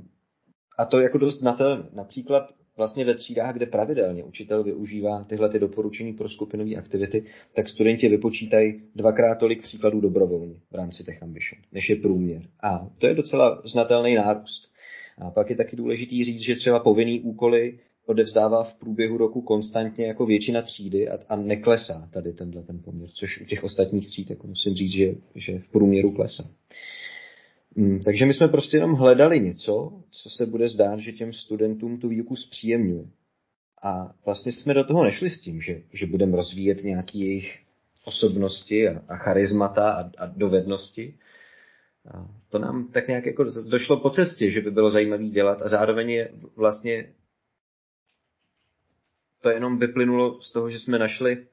a 0.77 0.85
to 0.85 0.99
jako 0.99 1.17
dost 1.17 1.41
na 1.41 1.53
to, 1.53 1.63
například 1.93 2.53
vlastně 2.79 3.05
ve 3.05 3.15
třídách, 3.15 3.53
kde 3.53 3.65
pravidelně 3.65 4.23
učitel 4.23 4.63
využívá 4.63 5.23
tyhle 5.23 5.49
ty 5.49 5.59
doporučení 5.59 6.13
pro 6.13 6.29
skupinové 6.29 6.75
aktivity, 6.75 7.25
tak 7.53 7.69
studenti 7.69 8.09
vypočítají 8.09 8.81
dvakrát 8.95 9.35
tolik 9.35 9.61
příkladů 9.61 10.01
dobrovolně 10.01 10.55
v 10.71 10.75
rámci 10.75 11.03
těch 11.03 11.23
ambition, 11.23 11.61
než 11.71 11.89
je 11.89 11.95
průměr. 11.95 12.41
A 12.63 12.87
to 12.97 13.07
je 13.07 13.13
docela 13.13 13.61
znatelný 13.65 14.15
nárůst. 14.15 14.71
A 15.19 15.31
pak 15.31 15.49
je 15.49 15.55
taky 15.55 15.75
důležitý 15.75 16.25
říct, 16.25 16.41
že 16.41 16.55
třeba 16.55 16.79
povinný 16.79 17.21
úkoly 17.21 17.79
odevzdává 18.05 18.63
v 18.63 18.73
průběhu 18.73 19.17
roku 19.17 19.41
konstantně 19.41 20.05
jako 20.05 20.25
většina 20.25 20.61
třídy 20.61 21.09
a, 21.09 21.19
a 21.29 21.35
neklesá 21.35 22.09
tady 22.13 22.33
tenhle 22.33 22.63
ten 22.63 22.79
poměr, 22.79 23.09
což 23.09 23.41
u 23.41 23.45
těch 23.45 23.63
ostatních 23.63 24.07
tříd 24.07 24.29
jako 24.29 24.47
musím 24.47 24.73
říct, 24.73 24.91
že, 24.91 25.15
že 25.35 25.59
v 25.59 25.67
průměru 25.71 26.11
klesá. 26.11 26.49
Hmm, 27.77 27.99
takže 27.99 28.25
my 28.25 28.33
jsme 28.33 28.47
prostě 28.47 28.77
jenom 28.77 28.93
hledali 28.93 29.39
něco, 29.39 30.03
co 30.09 30.29
se 30.29 30.45
bude 30.45 30.69
zdát, 30.69 30.99
že 30.99 31.11
těm 31.11 31.33
studentům 31.33 31.97
tu 31.97 32.07
výuku 32.07 32.35
zpříjemňuje. 32.35 33.05
A 33.81 34.15
vlastně 34.25 34.51
jsme 34.51 34.73
do 34.73 34.83
toho 34.83 35.03
nešli 35.03 35.29
s 35.29 35.41
tím, 35.41 35.61
že, 35.61 35.81
že 35.93 36.05
budeme 36.05 36.37
rozvíjet 36.37 36.83
nějaké 36.83 37.17
jejich 37.17 37.59
osobnosti 38.05 38.87
a, 38.87 39.01
a 39.07 39.15
charizmata 39.15 39.91
a, 39.91 40.11
a 40.17 40.25
dovednosti. 40.25 41.13
To 42.49 42.59
nám 42.59 42.91
tak 42.91 43.07
nějak 43.07 43.25
jako 43.25 43.43
došlo 43.69 43.99
po 43.99 44.09
cestě, 44.09 44.51
že 44.51 44.61
by 44.61 44.71
bylo 44.71 44.91
zajímavé 44.91 45.25
dělat 45.25 45.61
a 45.61 45.69
zároveň 45.69 46.09
je 46.09 46.31
vlastně 46.55 47.13
to 49.41 49.49
jenom 49.49 49.79
vyplynulo 49.79 50.41
z 50.41 50.51
toho, 50.51 50.69
že 50.69 50.79
jsme 50.79 50.99
našli 50.99 51.47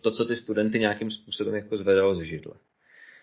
to, 0.00 0.10
co 0.10 0.24
ty 0.24 0.36
studenty 0.36 0.78
nějakým 0.78 1.10
způsobem 1.10 1.54
jako 1.54 1.76
zvedalo 1.76 2.14
ze 2.14 2.26
židle. 2.26 2.54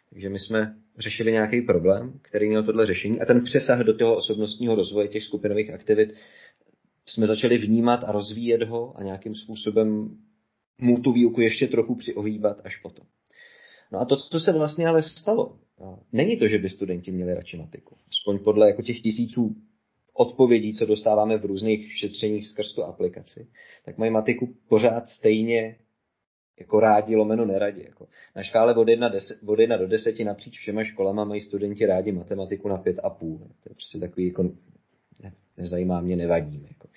Takže 0.10 0.30
my 0.30 0.40
jsme 0.40 0.76
řešili 0.98 1.32
nějaký 1.32 1.62
problém, 1.62 2.20
který 2.22 2.50
měl 2.50 2.64
tohle 2.64 2.86
řešení 2.86 3.22
a 3.22 3.26
ten 3.26 3.44
přesah 3.44 3.80
do 3.80 3.98
toho 3.98 4.18
osobnostního 4.18 4.76
rozvoje 4.76 5.08
těch 5.08 5.24
skupinových 5.24 5.70
aktivit 5.74 6.14
jsme 7.06 7.28
začali 7.28 7.58
vnímat 7.58 8.04
a 8.04 8.12
rozvíjet 8.12 8.64
ho 8.64 8.98
a 8.98 9.04
nějakým 9.04 9.36
způsobem 9.36 10.18
mu 10.78 11.02
tu 11.02 11.12
výuku 11.12 11.42
ještě 11.42 11.68
trochu 11.68 11.96
přiohýbat 11.96 12.62
až 12.64 12.78
potom. 12.78 13.06
No 13.92 14.00
a 14.00 14.06
to, 14.06 14.18
co 14.18 14.40
se 14.40 14.52
vlastně 14.52 14.88
ale 14.88 15.04
stalo, 15.04 15.60
není 16.12 16.38
to, 16.38 16.48
že 16.48 16.58
by 16.58 16.70
studenti 16.70 17.12
měli 17.12 17.34
radši 17.34 17.58
matiku. 17.58 17.96
Aspoň 18.10 18.40
podle 18.40 18.68
jako 18.68 18.82
těch 18.82 19.02
tisíců 19.02 19.56
odpovědí, 20.14 20.74
co 20.74 20.86
dostáváme 20.86 21.38
v 21.38 21.46
různých 21.46 21.98
šetřeních 21.98 22.48
skrz 22.48 22.74
tu 22.74 22.84
aplikaci, 22.84 23.48
tak 23.86 23.98
mají 23.98 24.12
matiku 24.12 24.56
pořád 24.70 25.08
stejně 25.08 25.76
jako 26.60 26.80
rádi, 26.80 27.16
lomeno 27.16 27.46
neradí. 27.46 27.84
Jako. 27.84 28.08
Na 28.36 28.44
škále 28.44 28.76
od 28.76 28.88
1, 28.88 29.12
od 29.46 29.60
1 29.60 29.78
do 29.78 29.88
10 29.88 30.20
napříč 30.20 30.60
všema 30.60 30.84
školama 30.84 31.24
mají 31.24 31.42
studenti 31.42 31.86
rádi 31.86 32.12
matematiku 32.12 32.68
na 32.68 32.78
5,5. 32.78 33.40
To 33.40 33.70
je 33.70 33.74
prostě 33.74 34.00
takový, 34.00 34.28
jako, 34.28 34.44
ne, 35.24 35.34
nezajímá 35.58 36.02
mě, 36.02 36.16
nevadí. 36.16 36.66
Jako. 36.68 36.88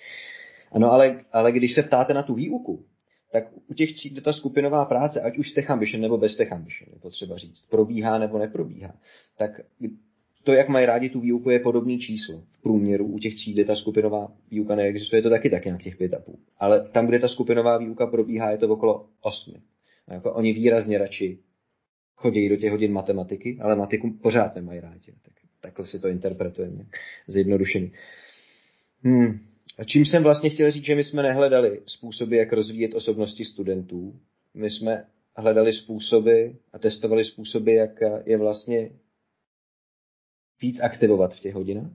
Ano, 0.71 0.91
ale, 0.91 1.25
ale 1.31 1.51
když 1.51 1.75
se 1.75 1.83
ptáte 1.83 2.13
na 2.13 2.23
tu 2.23 2.33
výuku, 2.33 2.85
tak 3.35 3.51
u 3.67 3.73
těch 3.73 3.93
tří, 3.93 4.09
kde 4.09 4.21
ta 4.21 4.33
skupinová 4.33 4.85
práce, 4.85 5.21
ať 5.21 5.37
už 5.37 5.51
s 5.51 5.53
Tech 5.53 5.71
Ambition 5.71 6.01
nebo 6.01 6.17
bez 6.17 6.35
Tech 6.35 6.51
Ambition, 6.51 6.89
je 6.93 6.99
potřeba 6.99 7.37
říct, 7.37 7.67
probíhá 7.69 8.17
nebo 8.19 8.39
neprobíhá, 8.39 8.95
tak 9.37 9.51
to, 10.43 10.53
jak 10.53 10.69
mají 10.69 10.85
rádi 10.85 11.09
tu 11.09 11.19
výuku, 11.19 11.49
je 11.49 11.59
podobný 11.59 11.99
číslo. 11.99 12.43
V 12.49 12.61
průměru 12.61 13.05
u 13.05 13.19
těch 13.19 13.35
tří, 13.35 13.53
kde 13.53 13.65
ta 13.65 13.75
skupinová 13.75 14.31
výuka 14.51 14.75
neexistuje, 14.75 15.17
je 15.17 15.23
to 15.23 15.29
taky 15.29 15.49
tak 15.49 15.65
nějak 15.65 15.83
těch 15.83 15.97
pět 15.97 16.13
a 16.13 16.19
půl. 16.19 16.35
Ale 16.59 16.89
tam, 16.89 17.07
kde 17.07 17.19
ta 17.19 17.27
skupinová 17.27 17.77
výuka 17.77 18.07
probíhá, 18.07 18.51
je 18.51 18.57
to 18.57 18.67
okolo 18.67 19.09
osmi. 19.21 19.61
A 20.07 20.13
jako 20.13 20.33
oni 20.33 20.53
výrazně 20.53 20.97
radši 20.97 21.39
chodí 22.15 22.49
do 22.49 22.55
těch 22.55 22.71
hodin 22.71 22.93
matematiky, 22.93 23.57
ale 23.61 23.75
matiku 23.75 24.13
pořád 24.21 24.55
nemají 24.55 24.79
rádi. 24.79 25.13
Tak, 25.21 25.33
takhle 25.61 25.85
si 25.85 25.99
to 25.99 26.07
interpretujeme 26.07 26.85
zjednodušeně. 27.27 27.91
Hmm. 29.03 29.54
A 29.77 29.83
čím 29.83 30.05
jsem 30.05 30.23
vlastně 30.23 30.49
chtěl 30.49 30.71
říct, 30.71 30.85
že 30.85 30.95
my 30.95 31.03
jsme 31.03 31.23
nehledali 31.23 31.81
způsoby, 31.85 32.37
jak 32.37 32.53
rozvíjet 32.53 32.93
osobnosti 32.93 33.45
studentů. 33.45 34.19
My 34.53 34.69
jsme 34.69 35.05
hledali 35.35 35.73
způsoby 35.73 36.45
a 36.73 36.79
testovali 36.79 37.25
způsoby, 37.25 37.75
jak 37.75 37.91
je 38.25 38.37
vlastně 38.37 38.89
víc 40.61 40.79
aktivovat 40.83 41.35
v 41.35 41.39
těch 41.39 41.53
hodinách, 41.53 41.91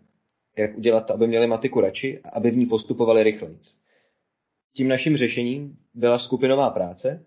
jak 0.58 0.78
udělat 0.78 1.00
to, 1.06 1.14
aby 1.14 1.26
měli 1.26 1.46
matiku 1.46 1.80
radši 1.80 2.20
a 2.24 2.28
aby 2.28 2.50
v 2.50 2.56
ní 2.56 2.66
postupovali 2.66 3.22
rychleji. 3.22 3.58
Tím 4.72 4.88
naším 4.88 5.16
řešením 5.16 5.78
byla 5.94 6.18
skupinová 6.18 6.70
práce, 6.70 7.26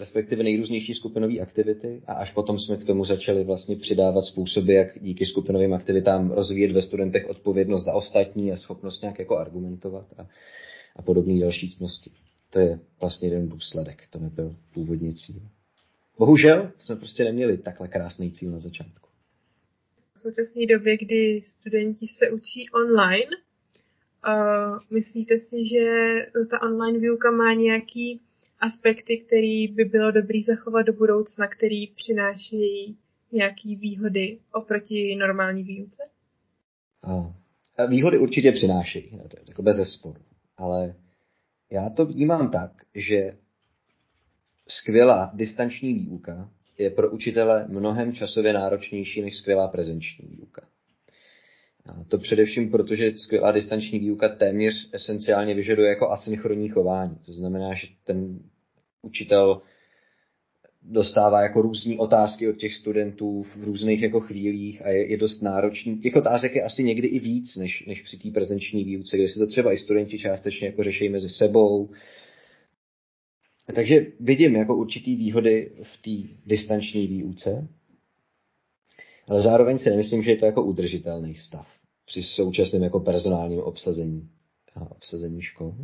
respektive 0.00 0.42
nejrůznější 0.42 0.94
skupinové 0.94 1.38
aktivity 1.38 2.02
a 2.06 2.12
až 2.12 2.32
potom 2.32 2.58
jsme 2.58 2.76
k 2.76 2.84
tomu 2.84 3.04
začali 3.04 3.44
vlastně 3.44 3.76
přidávat 3.76 4.22
způsoby, 4.22 4.74
jak 4.74 4.88
díky 5.00 5.26
skupinovým 5.26 5.74
aktivitám 5.74 6.30
rozvíjet 6.30 6.72
ve 6.72 6.82
studentech 6.82 7.28
odpovědnost 7.28 7.84
za 7.84 7.92
ostatní 7.92 8.52
a 8.52 8.56
schopnost 8.56 9.02
nějak 9.02 9.18
jako 9.18 9.36
argumentovat 9.36 10.06
a, 10.18 10.26
a 10.96 11.02
podobné 11.02 11.40
další 11.40 11.68
cnosti. 11.68 12.10
To 12.50 12.58
je 12.58 12.80
vlastně 13.00 13.28
jeden 13.28 13.48
důsledek, 13.48 14.02
to 14.10 14.18
nebyl 14.18 14.56
původní 14.74 15.14
cíl. 15.14 15.40
Bohužel 16.18 16.70
jsme 16.78 16.96
prostě 16.96 17.24
neměli 17.24 17.58
takhle 17.58 17.88
krásný 17.88 18.32
cíl 18.32 18.50
na 18.50 18.58
začátku 18.58 19.10
v 20.20 20.22
současné 20.22 20.66
době, 20.66 20.96
kdy 20.96 21.42
studenti 21.44 22.06
se 22.06 22.30
učí 22.30 22.70
online. 22.70 23.36
Uh, 24.28 24.78
myslíte 24.90 25.38
si, 25.38 25.56
že 25.72 25.86
ta 26.50 26.62
online 26.62 26.98
výuka 26.98 27.30
má 27.30 27.54
nějaký 27.54 28.20
aspekty, 28.60 29.18
který 29.18 29.68
by 29.68 29.84
bylo 29.84 30.10
dobrý 30.10 30.42
zachovat 30.42 30.82
do 30.82 30.92
budoucna, 30.92 31.48
který 31.48 31.86
přinášejí 31.86 32.98
nějaké 33.32 33.68
výhody 33.68 34.38
oproti 34.52 35.16
normální 35.20 35.64
výuce? 35.64 36.02
Uh, 37.06 37.32
výhody 37.88 38.18
určitě 38.18 38.52
přinášejí, 38.52 39.10
to 39.10 39.36
je 39.36 39.44
jako 39.48 39.62
bez 39.62 39.76
zesporu. 39.76 40.20
Ale 40.56 40.94
já 41.70 41.90
to 41.90 42.06
vnímám 42.06 42.50
tak, 42.50 42.70
že 42.94 43.36
skvělá 44.68 45.30
distanční 45.34 45.94
výuka 45.94 46.50
je 46.78 46.90
pro 46.90 47.10
učitele 47.10 47.66
mnohem 47.68 48.12
časově 48.12 48.52
náročnější 48.52 49.22
než 49.22 49.38
skvělá 49.38 49.68
prezenční 49.68 50.28
výuka. 50.28 50.68
A 51.86 52.04
to 52.04 52.18
především 52.18 52.70
proto, 52.70 52.94
že 52.94 53.12
skvělá 53.16 53.52
distanční 53.52 53.98
výuka 53.98 54.28
téměř 54.28 54.90
esenciálně 54.92 55.54
vyžaduje 55.54 55.88
jako 55.88 56.10
asynchronní 56.10 56.68
chování. 56.68 57.16
To 57.26 57.32
znamená, 57.32 57.74
že 57.74 57.86
ten 58.04 58.38
učitel 59.02 59.62
dostává 60.82 61.42
jako 61.42 61.62
různé 61.62 61.96
otázky 61.98 62.48
od 62.48 62.56
těch 62.56 62.74
studentů 62.74 63.42
v 63.42 63.64
různých 63.64 64.02
jako 64.02 64.20
chvílích 64.20 64.82
a 64.84 64.88
je, 64.88 65.10
je 65.10 65.16
dost 65.16 65.40
náročný. 65.40 65.98
Těch 65.98 66.16
otázek 66.16 66.54
je 66.54 66.62
asi 66.62 66.84
někdy 66.84 67.08
i 67.08 67.18
víc, 67.18 67.56
než, 67.56 67.86
než 67.86 68.02
při 68.02 68.18
té 68.18 68.30
prezenční 68.30 68.84
výuce, 68.84 69.16
kde 69.16 69.28
si 69.28 69.38
to 69.38 69.46
třeba 69.46 69.72
i 69.72 69.78
studenti 69.78 70.18
částečně 70.18 70.66
jako 70.66 70.82
řeší 70.82 71.08
mezi 71.08 71.28
sebou. 71.28 71.90
Takže 73.74 74.06
vidím 74.20 74.56
jako 74.56 74.76
určitý 74.76 75.16
výhody 75.16 75.72
v 75.82 76.02
té 76.02 76.34
distanční 76.46 77.06
výuce, 77.06 77.68
ale 79.30 79.42
zároveň 79.42 79.78
si 79.78 79.90
nemyslím, 79.90 80.22
že 80.22 80.30
je 80.30 80.36
to 80.36 80.46
jako 80.46 80.62
udržitelný 80.62 81.34
stav 81.34 81.66
při 82.06 82.22
současném 82.22 82.82
jako 82.82 83.00
personálním 83.00 83.60
obsazení, 83.60 84.28
obsazení 84.90 85.42
škol. 85.42 85.74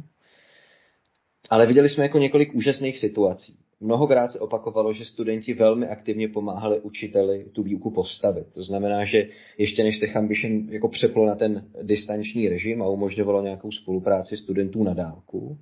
Ale 1.51 1.67
viděli 1.67 1.89
jsme 1.89 2.03
jako 2.03 2.19
několik 2.19 2.55
úžasných 2.55 2.99
situací. 2.99 3.57
Mnohokrát 3.81 4.29
se 4.29 4.41
opakovalo, 4.41 4.93
že 4.93 5.05
studenti 5.05 5.55
velmi 5.55 5.89
aktivně 5.89 6.29
pomáhali 6.29 6.81
učiteli 6.81 7.45
tu 7.53 7.63
výuku 7.63 7.91
postavit. 7.91 8.47
To 8.55 8.63
znamená, 8.63 9.05
že 9.05 9.29
ještě 9.59 9.85
než 9.85 9.99
Tech 9.99 10.17
Ambition 10.17 10.69
jako 10.71 10.89
přeplo 10.89 11.27
na 11.27 11.35
ten 11.35 11.71
distanční 11.83 12.49
režim 12.49 12.83
a 12.83 12.89
umožňovalo 12.89 13.43
nějakou 13.43 13.71
spolupráci 13.71 14.37
studentů 14.37 14.85
na 14.85 14.95
dálku, 14.95 15.59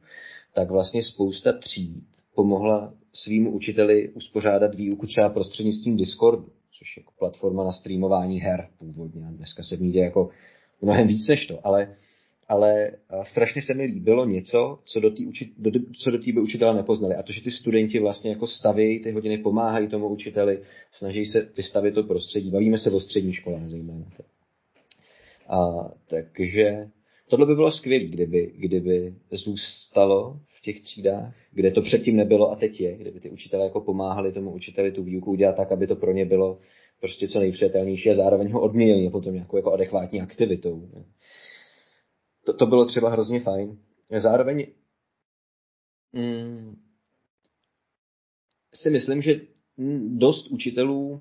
tak 0.54 0.70
vlastně 0.70 1.02
spousta 1.02 1.52
tříd 1.52 2.04
pomohla 2.34 2.94
svým 3.12 3.54
učiteli 3.54 4.08
uspořádat 4.08 4.74
výuku 4.74 5.06
třeba 5.06 5.28
prostřednictvím 5.28 5.96
Discordu, 5.96 6.48
což 6.78 6.96
je 6.96 7.00
jako 7.00 7.12
platforma 7.18 7.64
na 7.64 7.72
streamování 7.72 8.40
her 8.40 8.68
původně. 8.78 9.22
Dneska 9.30 9.62
se 9.62 9.76
v 9.76 9.80
ní 9.80 9.92
děje 9.92 10.04
jako 10.04 10.30
mnohem 10.82 11.06
víc 11.06 11.28
než 11.28 11.46
to, 11.46 11.66
ale 11.66 11.96
ale 12.48 12.90
strašně 13.22 13.62
se 13.62 13.74
mi 13.74 13.84
líbilo 13.84 14.26
něco, 14.26 14.78
co 14.84 15.00
do 15.00 15.10
té 15.10 15.22
co 16.02 16.10
by 16.10 16.40
učitele 16.40 16.74
nepoznali. 16.74 17.14
A 17.14 17.22
to, 17.22 17.32
že 17.32 17.42
ty 17.42 17.50
studenti 17.50 17.98
vlastně 17.98 18.30
jako 18.30 18.46
staví 18.46 19.00
ty 19.02 19.10
hodiny, 19.10 19.38
pomáhají 19.38 19.88
tomu 19.88 20.08
učiteli, 20.08 20.62
snaží 20.92 21.26
se 21.26 21.52
vystavit 21.56 21.94
to 21.94 22.02
prostředí. 22.02 22.50
Bavíme 22.50 22.78
se 22.78 22.90
o 22.90 23.00
střední 23.00 23.32
školách 23.32 23.68
zejména. 23.68 24.06
A, 25.48 25.58
takže 26.08 26.90
tohle 27.28 27.46
by 27.46 27.54
bylo 27.54 27.72
skvělé, 27.72 28.04
kdyby, 28.04 28.52
kdyby 28.56 29.14
zůstalo 29.32 30.40
těch 30.64 30.80
třídách, 30.80 31.34
kde 31.52 31.70
to 31.70 31.82
předtím 31.82 32.16
nebylo 32.16 32.50
a 32.50 32.56
teď 32.56 32.80
je, 32.80 32.96
kdyby 32.96 33.20
ty 33.20 33.30
učitelé 33.30 33.64
jako 33.64 33.80
pomáhali 33.80 34.32
tomu 34.32 34.52
učiteli 34.54 34.92
tu 34.92 35.02
výuku 35.02 35.30
udělat 35.30 35.56
tak, 35.56 35.72
aby 35.72 35.86
to 35.86 35.96
pro 35.96 36.12
ně 36.12 36.24
bylo 36.24 36.58
prostě 37.00 37.28
co 37.28 37.38
nejpřijatelnější 37.38 38.10
a 38.10 38.14
zároveň 38.14 38.52
ho 38.52 38.60
odměnili 38.60 39.10
potom 39.10 39.34
nějakou 39.34 39.56
jako 39.56 39.72
adekvátní 39.72 40.20
aktivitou. 40.20 40.88
To, 42.44 42.52
to 42.52 42.66
bylo 42.66 42.86
třeba 42.86 43.10
hrozně 43.10 43.40
fajn. 43.40 43.78
Zároveň 44.18 44.66
mm, 46.12 46.76
si 48.74 48.90
myslím, 48.90 49.22
že 49.22 49.40
dost 50.08 50.46
učitelů 50.46 51.20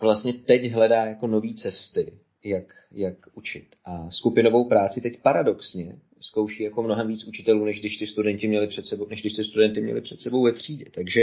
vlastně 0.00 0.32
teď 0.32 0.70
hledá 0.70 1.04
jako 1.04 1.26
nové 1.26 1.48
cesty, 1.54 2.18
jak, 2.44 2.64
jak 2.92 3.14
učit. 3.34 3.66
A 3.84 4.10
skupinovou 4.10 4.68
práci 4.68 5.00
teď 5.00 5.22
paradoxně 5.22 5.98
zkouší 6.20 6.62
jako 6.62 6.82
mnohem 6.82 7.08
víc 7.08 7.24
učitelů, 7.24 7.64
než 7.64 7.80
když 7.80 7.96
ty 7.96 8.06
studenti 8.06 8.48
měli 8.48 8.66
před 8.66 8.84
sebou, 8.84 9.06
než 9.08 9.20
když 9.20 9.32
ty 9.32 9.44
studenty 9.44 9.80
měli 9.80 10.00
před 10.00 10.20
sebou 10.20 10.44
ve 10.44 10.52
třídě. 10.52 10.84
Takže 10.90 11.20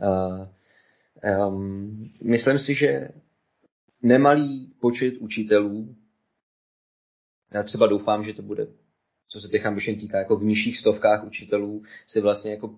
uh, 0.00 0.46
um, 1.48 2.10
myslím 2.22 2.58
si, 2.58 2.74
že 2.74 3.08
nemalý 4.02 4.74
počet 4.80 5.14
učitelů 5.18 5.96
já 7.54 7.62
třeba 7.62 7.86
doufám, 7.86 8.24
že 8.24 8.32
to 8.32 8.42
bude, 8.42 8.66
co 9.28 9.40
se 9.40 9.48
těch 9.48 9.66
ambition 9.66 9.98
týká, 9.98 10.18
jako 10.18 10.36
v 10.36 10.44
nižších 10.44 10.78
stovkách 10.78 11.24
učitelů 11.24 11.82
si 12.06 12.20
vlastně 12.20 12.50
jako 12.50 12.74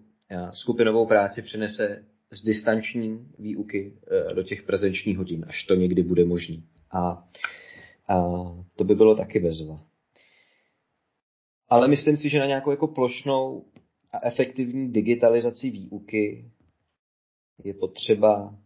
skupinovou 0.53 1.07
práci 1.07 1.43
přinese 1.43 2.05
z 2.31 2.45
distanční 2.45 3.29
výuky 3.39 3.93
e, 4.31 4.35
do 4.35 4.43
těch 4.43 4.63
prezenčních 4.63 5.19
hodin, 5.19 5.45
až 5.49 5.65
to 5.65 5.75
někdy 5.75 6.03
bude 6.03 6.25
možný. 6.25 6.65
A, 6.93 7.29
a 8.09 8.15
to 8.77 8.85
by 8.85 8.95
bylo 8.95 9.17
taky 9.17 9.39
vezva. 9.39 9.85
Ale 11.69 11.89
myslím 11.89 12.17
si, 12.17 12.29
že 12.29 12.39
na 12.39 12.47
nějakou 12.47 12.71
jako 12.71 12.87
plošnou 12.87 13.65
a 14.13 14.27
efektivní 14.27 14.93
digitalizaci 14.93 15.71
výuky 15.71 16.51
je 17.65 17.75
potřeba 17.75 18.59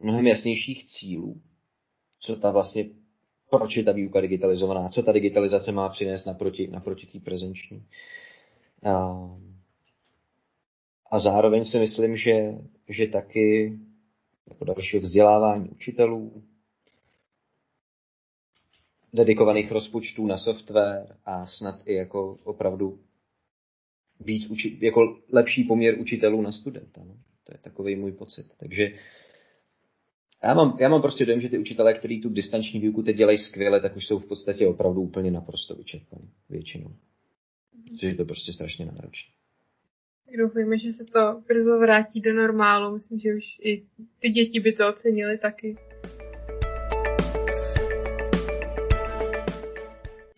mnohem 0.00 0.26
jasnějších 0.26 0.86
cílů, 0.86 1.40
co 2.20 2.36
ta 2.36 2.50
vlastně 2.50 2.84
proč 3.50 3.76
je 3.76 3.84
ta 3.84 3.92
výuka 3.92 4.20
digitalizovaná, 4.20 4.88
co 4.88 5.02
ta 5.02 5.12
digitalizace 5.12 5.72
má 5.72 5.88
přinést 5.88 6.24
naproti, 6.24 6.68
naproti 6.68 7.06
té 7.06 7.20
prezenční. 7.20 7.86
A, 8.82 9.20
a 11.10 11.20
zároveň 11.20 11.64
si 11.64 11.78
myslím, 11.78 12.16
že, 12.16 12.54
že 12.88 13.06
taky 13.06 13.78
jako 14.48 14.64
další 14.64 14.98
vzdělávání 14.98 15.68
učitelů, 15.68 16.42
dedikovaných 19.12 19.72
rozpočtů 19.72 20.26
na 20.26 20.38
software 20.38 21.16
a 21.24 21.46
snad 21.46 21.82
i 21.84 21.94
jako 21.94 22.38
opravdu 22.44 23.00
víc 24.20 24.50
uči, 24.50 24.78
jako 24.80 25.18
lepší 25.32 25.64
poměr 25.64 26.00
učitelů 26.00 26.42
na 26.42 26.52
studenta. 26.52 27.00
No. 27.04 27.16
To 27.44 27.54
je 27.54 27.58
takový 27.58 27.96
můj 27.96 28.12
pocit. 28.12 28.46
Takže 28.56 28.92
já 30.42 30.54
mám, 30.54 30.76
já 30.80 30.88
mám 30.88 31.02
prostě 31.02 31.26
dojem, 31.26 31.40
že 31.40 31.48
ty 31.48 31.58
učitelé, 31.58 31.94
kteří 31.94 32.20
tu 32.20 32.28
distanční 32.28 32.80
výuku 32.80 33.02
teď 33.02 33.16
dělají 33.16 33.38
skvěle, 33.38 33.80
tak 33.80 33.96
už 33.96 34.06
jsou 34.06 34.18
v 34.18 34.28
podstatě 34.28 34.66
opravdu 34.66 35.00
úplně 35.00 35.30
naprosto 35.30 35.74
vyčerpaní 35.74 36.30
většinou. 36.50 36.94
Což 38.00 38.08
je 38.08 38.14
to 38.14 38.24
prostě 38.24 38.52
strašně 38.52 38.86
náročné. 38.86 39.32
Doufujeme, 40.38 40.78
že 40.78 40.92
se 40.92 41.04
to 41.04 41.42
brzo 41.48 41.78
vrátí 41.78 42.20
do 42.20 42.34
normálu. 42.34 42.94
Myslím, 42.94 43.18
že 43.18 43.34
už 43.34 43.44
i 43.62 43.82
ty 44.20 44.30
děti 44.30 44.60
by 44.60 44.72
to 44.72 44.88
ocenili 44.88 45.38
taky. 45.38 45.76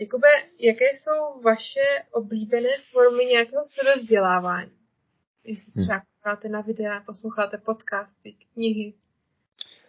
Jakube, 0.03 0.29
jaké 0.61 0.85
jsou 0.85 1.41
vaše 1.41 2.05
oblíbené 2.12 2.69
formy 2.91 3.25
nějakého 3.25 3.62
sebevzdělávání? 3.65 4.71
Jestli 5.45 5.73
hm. 5.77 5.83
třeba 5.83 6.01
koukáte 6.01 6.49
na 6.49 6.61
videa, 6.61 7.01
posloucháte 7.07 7.59
podcasty, 7.59 8.35
knihy. 8.55 8.95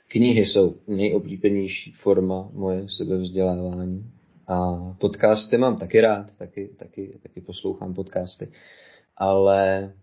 Knihy 0.08 0.46
jsou 0.46 0.82
nejoblíbenější 0.88 1.92
forma 1.92 2.50
moje 2.54 2.90
sebevzdělávání. 2.98 4.12
A 4.48 4.76
podcasty 5.00 5.58
mám 5.58 5.78
taky 5.78 6.02
rád, 6.02 6.32
taky, 6.38 6.68
taky, 6.68 7.20
taky 7.24 7.42
poslouchám 7.42 7.94
podcasty. 7.94 8.52
Ale 9.18 9.94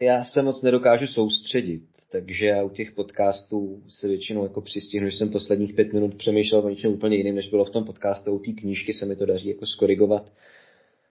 já 0.00 0.24
se 0.24 0.42
moc 0.42 0.62
nedokážu 0.62 1.06
soustředit, 1.06 1.88
takže 2.10 2.62
u 2.64 2.68
těch 2.68 2.92
podcastů 2.92 3.82
se 3.88 4.08
většinou 4.08 4.42
jako 4.42 4.60
přistihnu, 4.60 5.10
že 5.10 5.16
jsem 5.16 5.30
posledních 5.30 5.74
pět 5.74 5.92
minut 5.92 6.14
přemýšlel 6.14 6.62
o 6.64 6.68
něčem 6.68 6.92
úplně 6.92 7.16
jiným, 7.16 7.34
než 7.34 7.48
bylo 7.48 7.64
v 7.64 7.70
tom 7.70 7.84
podcastu. 7.84 8.32
U 8.32 8.38
té 8.38 8.52
knížky 8.52 8.92
se 8.92 9.06
mi 9.06 9.16
to 9.16 9.26
daří 9.26 9.48
jako 9.48 9.66
skorigovat 9.66 10.32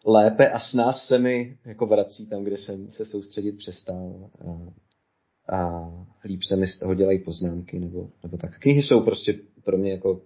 lépe 0.05 0.49
a 0.49 0.59
s 0.59 0.73
nás 0.73 1.07
se 1.07 1.19
mi 1.19 1.57
jako 1.65 1.85
vrací 1.85 2.29
tam, 2.29 2.43
kde 2.43 2.57
jsem 2.57 2.91
se 2.91 3.05
soustředit 3.05 3.51
přestal 3.51 4.29
a 5.49 5.89
líp 6.25 6.43
se 6.43 6.55
mi 6.55 6.67
z 6.67 6.79
toho 6.79 6.95
dělají 6.95 7.19
poznámky 7.19 7.79
nebo, 7.79 8.09
nebo 8.23 8.37
tak. 8.37 8.59
Knihy 8.59 8.83
jsou 8.83 9.01
prostě 9.01 9.39
pro 9.63 9.77
mě 9.77 9.91
jako 9.91 10.21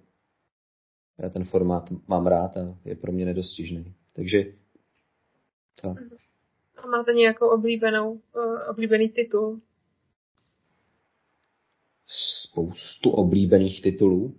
já 1.17 1.29
ten 1.29 1.43
formát 1.43 1.89
mám 2.07 2.27
rád 2.27 2.57
a 2.57 2.77
je 2.85 2.95
pro 2.95 3.11
mě 3.11 3.25
nedostižný. 3.25 3.93
Takže 4.13 4.43
tak. 5.81 5.97
A 6.77 6.87
máte 6.87 7.13
nějakou 7.13 7.49
oblíbenou, 7.49 8.11
uh, 8.11 8.19
oblíbený 8.69 9.09
titul? 9.09 9.61
Spoustu 12.13 13.09
oblíbených 13.09 13.81
titulů. 13.81 14.35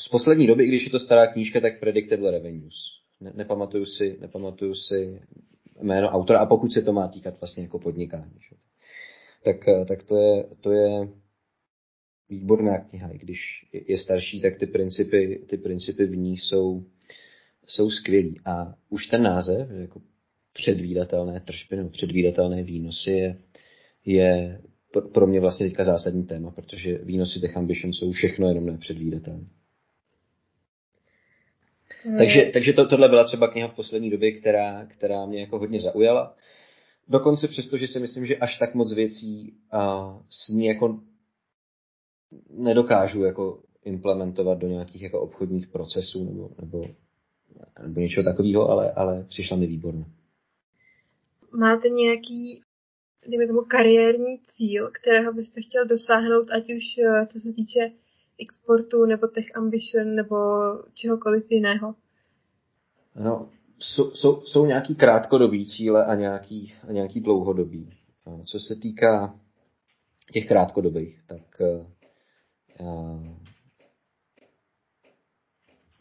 Z 0.00 0.08
poslední 0.08 0.46
doby, 0.46 0.66
když 0.66 0.84
je 0.84 0.90
to 0.90 1.00
stará 1.00 1.26
knížka, 1.26 1.60
tak 1.60 1.80
Predictable 1.80 2.30
Revenues. 2.30 2.74
Ne, 3.20 3.32
nepamatuju 3.34 3.86
si, 3.86 4.16
nepamatuju 4.20 4.74
si 4.74 5.20
jméno 5.82 6.08
autora 6.08 6.38
a 6.38 6.46
pokud 6.46 6.72
se 6.72 6.82
to 6.82 6.92
má 6.92 7.08
týkat 7.08 7.40
vlastně 7.40 7.62
jako 7.62 7.78
podnikání. 7.78 8.38
Že? 8.50 8.56
Tak, 9.44 9.56
tak 9.88 10.02
to, 10.02 10.16
je, 10.16 10.44
to 10.60 10.70
je 10.70 11.08
výborná 12.28 12.78
kniha. 12.78 13.08
I 13.08 13.18
když 13.18 13.66
je 13.72 13.98
starší, 13.98 14.40
tak 14.40 14.58
ty 14.58 14.66
principy, 14.66 15.44
ty 15.48 15.56
principy 15.56 16.06
v 16.06 16.16
ní 16.16 16.38
jsou, 16.38 16.84
jsou 17.66 17.90
skvělý. 17.90 18.40
A 18.44 18.74
už 18.88 19.06
ten 19.06 19.22
název, 19.22 19.70
jako 19.70 20.00
předvídatelné 20.54 21.40
tržby 21.40 21.76
nebo 21.76 21.88
předvídatelné 21.88 22.62
výnosy 22.62 23.10
je, 23.10 23.36
je 24.04 24.60
pro 25.12 25.26
mě 25.26 25.40
vlastně 25.40 25.66
teďka 25.66 25.84
zásadní 25.84 26.26
téma, 26.26 26.50
protože 26.50 26.98
výnosy 26.98 27.40
Tech 27.40 27.56
Ambition 27.56 27.92
jsou 27.92 28.12
všechno 28.12 28.48
jenom 28.48 28.66
nepředvídatelné. 28.66 29.46
Hmm. 32.04 32.18
Takže, 32.18 32.50
takže 32.52 32.72
to, 32.72 32.86
tohle 32.86 33.08
byla 33.08 33.24
třeba 33.24 33.48
kniha 33.48 33.68
v 33.68 33.74
poslední 33.74 34.10
době, 34.10 34.32
která, 34.32 34.86
která 34.86 35.26
mě 35.26 35.40
jako 35.40 35.58
hodně 35.58 35.80
zaujala. 35.80 36.36
Dokonce 37.08 37.48
přesto, 37.48 37.76
že 37.76 37.88
si 37.88 38.00
myslím, 38.00 38.26
že 38.26 38.36
až 38.36 38.58
tak 38.58 38.74
moc 38.74 38.94
věcí 38.94 39.54
a, 39.70 40.14
s 40.30 40.48
ní 40.48 40.66
jako 40.66 41.00
nedokážu 42.50 43.24
jako 43.24 43.62
implementovat 43.84 44.58
do 44.58 44.68
nějakých 44.68 45.02
jako 45.02 45.20
obchodních 45.20 45.68
procesů 45.68 46.24
nebo, 46.24 46.50
nebo, 46.60 46.84
nebo 47.86 48.00
něčeho 48.00 48.24
takového, 48.24 48.68
ale, 48.68 48.92
ale 48.92 49.24
přišla 49.28 49.56
mi 49.56 49.66
výborně. 49.66 50.04
Máte 51.58 51.88
nějaký, 51.88 52.62
dejme 53.28 53.46
tomu, 53.46 53.60
kariérní 53.60 54.38
cíl, 54.38 54.90
kterého 54.90 55.32
byste 55.32 55.60
chtěl 55.60 55.86
dosáhnout, 55.86 56.50
ať 56.50 56.72
už 56.72 56.84
eh, 56.98 57.26
co 57.26 57.38
se 57.38 57.52
týče 57.52 57.90
exportu 58.40 59.04
nebo 59.04 59.26
tech 59.26 59.56
ambition 59.56 60.14
nebo 60.14 60.36
čehokoliv 60.94 61.50
jiného? 61.50 61.94
No, 63.16 63.48
jsou, 63.78 64.10
jsou, 64.10 64.40
jsou 64.40 64.66
nějaký 64.66 64.94
krátkodobý 64.94 65.66
cíle 65.66 66.04
a 66.04 66.14
nějaký, 66.14 66.74
a 66.88 66.92
nějaký 66.92 67.20
dlouhodobý. 67.20 67.90
Co 68.44 68.58
se 68.58 68.76
týká 68.76 69.40
těch 70.32 70.48
krátkodobých, 70.48 71.22
tak 71.26 71.60
uh, 72.80 73.36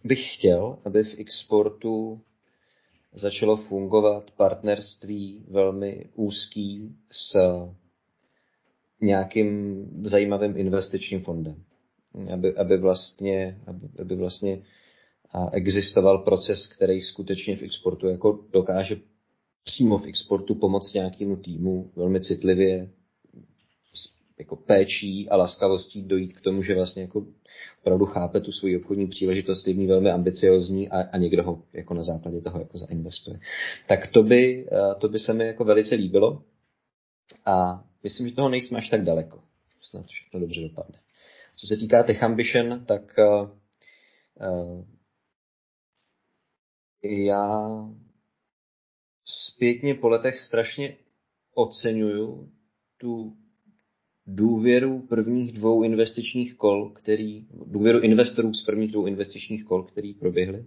bych 0.04 0.34
chtěl, 0.34 0.78
aby 0.86 1.04
v 1.04 1.20
exportu 1.20 2.22
začalo 3.16 3.58
fungovat 3.58 4.32
partnerství 4.32 5.46
velmi 5.50 6.06
úzký 6.16 6.96
s 7.12 7.38
nějakým 9.02 9.86
zajímavým 10.06 10.58
investičním 10.58 11.22
fondem. 11.22 11.64
Aby, 12.34 12.56
aby 12.56 12.78
vlastně, 12.78 13.60
aby, 13.68 13.90
aby 14.00 14.16
vlastně 14.16 14.62
existoval 15.52 16.18
proces, 16.18 16.68
který 16.68 17.02
skutečně 17.02 17.56
v 17.58 17.62
exportu 17.62 18.08
jako 18.08 18.40
dokáže 18.52 18.96
přímo 19.64 19.98
v 19.98 20.06
exportu 20.06 20.56
pomoct 20.56 20.94
nějakému 20.94 21.36
týmu 21.36 21.92
velmi 21.96 22.22
citlivě 22.22 22.90
jako 24.40 24.56
péčí 24.56 25.30
a 25.30 25.36
laskavostí 25.36 26.04
dojít 26.04 26.34
k 26.34 26.42
tomu, 26.42 26.64
že 26.64 26.76
vlastně 26.76 27.02
jako 27.02 27.26
opravdu 27.82 28.06
chápe 28.06 28.42
tu 28.42 28.52
svoji 28.52 28.78
obchodní 28.78 29.08
příležitost, 29.08 29.68
je 29.68 29.74
v 29.74 29.78
ní 29.78 29.88
velmi 29.88 30.12
ambiciozní 30.12 30.90
a, 30.90 31.02
a 31.02 31.18
někdo 31.18 31.44
ho 31.44 31.64
jako 31.74 31.94
na 31.94 32.04
základě 32.04 32.42
toho 32.42 32.60
jako 32.60 32.78
zainvestuje. 32.78 33.40
Tak 33.88 34.08
to 34.08 34.24
by, 34.24 34.68
eh, 34.72 34.96
to 35.00 35.10
by 35.10 35.20
se 35.20 35.34
mi 35.34 35.48
jako 35.48 35.64
velice 35.64 35.96
líbilo 35.96 36.44
a 37.46 37.84
myslím, 38.04 38.28
že 38.28 38.36
toho 38.36 38.50
nejsme 38.50 38.78
až 38.78 38.90
tak 38.90 39.04
daleko. 39.04 39.44
Snad 39.82 40.06
všechno 40.06 40.40
dobře 40.40 40.62
dopadne. 40.62 41.00
Co 41.56 41.68
se 41.68 41.78
týká 41.78 42.04
Tech 42.04 42.24
Ambition, 42.24 42.86
tak 42.86 43.02
uh, 43.18 44.86
já 47.04 47.70
zpětně 49.26 49.96
po 49.96 50.10
letech 50.10 50.40
strašně 50.40 50.98
oceňuju 51.54 52.52
tu 52.98 53.38
důvěru 54.28 55.00
prvních 55.00 55.52
dvou 55.52 55.84
investičních 55.84 56.56
kol, 56.56 56.90
který, 56.90 57.48
důvěru 57.66 58.00
investorů 58.00 58.54
z 58.54 58.66
prvních 58.66 58.92
dvou 58.92 59.06
investičních 59.06 59.64
kol, 59.64 59.84
který 59.84 60.14
proběhly. 60.14 60.66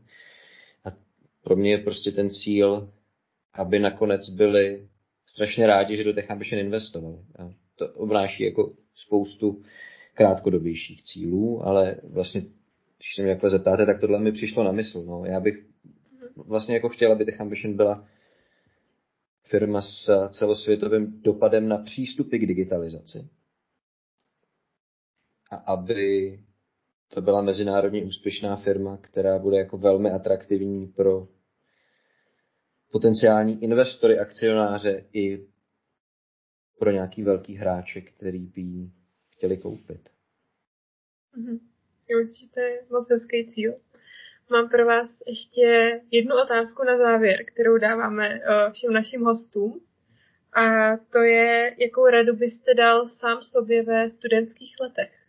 A 0.85 0.97
pro 1.43 1.57
mě 1.57 1.71
je 1.71 1.79
prostě 1.79 2.13
ten 2.13 2.31
cíl, 2.31 2.93
aby 3.53 3.79
nakonec 3.79 4.29
byli 4.29 4.89
strašně 5.27 5.67
rádi, 5.67 5.97
že 5.97 6.05
do 6.05 6.13
Tech 6.13 6.31
Ambition 6.31 6.61
investovali. 6.61 7.19
A 7.39 7.53
to 7.75 7.89
obnáší 7.93 8.45
jako 8.45 8.75
spoustu 8.95 9.63
krátkodobějších 10.15 11.03
cílů, 11.03 11.67
ale 11.67 11.97
vlastně, 12.05 12.41
když 12.41 13.15
se 13.17 13.23
mě 13.23 13.33
takhle 13.33 13.51
zeptáte, 13.51 13.87
tak 13.87 14.01
tohle 14.01 14.19
mi 14.19 14.33
přišlo 14.33 14.65
na 14.65 14.73
mysl. 14.73 15.05
No. 15.05 15.25
Já 15.25 15.41
bych 15.41 15.67
vlastně 16.37 16.75
jako 16.75 16.89
chtěl, 16.89 17.13
aby 17.13 17.25
Tech 17.25 17.41
Ambition 17.41 17.77
byla 17.77 18.09
firma 19.43 19.83
s 19.83 20.29
celosvětovým 20.31 21.23
dopadem 21.23 21.69
na 21.69 21.79
přístupy 21.79 22.39
k 22.39 22.47
digitalizaci 22.47 23.29
a 25.51 25.57
aby 25.57 26.39
to 27.09 27.21
byla 27.21 27.43
mezinárodně 27.43 28.05
úspěšná 28.05 28.57
firma, 28.57 28.97
která 28.97 29.39
bude 29.39 29.57
jako 29.57 29.79
velmi 29.79 30.11
atraktivní 30.11 30.87
pro 30.87 31.29
potenciální 32.93 33.63
investory, 33.63 34.19
akcionáře 34.19 35.05
i 35.13 35.47
pro 36.79 36.91
nějaký 36.91 37.23
velký 37.23 37.55
hráče, 37.55 38.01
který 38.01 38.47
by 38.47 38.61
ji 38.61 38.91
chtěli 39.31 39.57
koupit. 39.57 40.09
Mm-hmm. 41.39 41.61
Já 42.11 42.19
myslím, 42.19 42.49
že 42.49 42.55
to 42.55 42.61
je 42.61 42.83
moc 42.91 43.11
hezký 43.11 43.53
cíl. 43.55 43.75
Mám 44.51 44.69
pro 44.69 44.87
vás 44.87 45.11
ještě 45.27 46.01
jednu 46.11 46.35
otázku 46.45 46.85
na 46.85 46.99
závěr, 46.99 47.45
kterou 47.45 47.79
dáváme 47.79 48.29
eh, 48.29 48.71
všem 48.73 48.93
našim 48.93 49.25
hostům. 49.25 49.81
A 50.53 50.97
to 50.97 51.19
je, 51.19 51.75
jakou 51.79 52.07
radu 52.07 52.37
byste 52.37 52.75
dal 52.75 53.09
sám 53.09 53.39
sobě 53.43 53.83
ve 53.83 54.11
studentských 54.11 54.77
letech? 54.81 55.26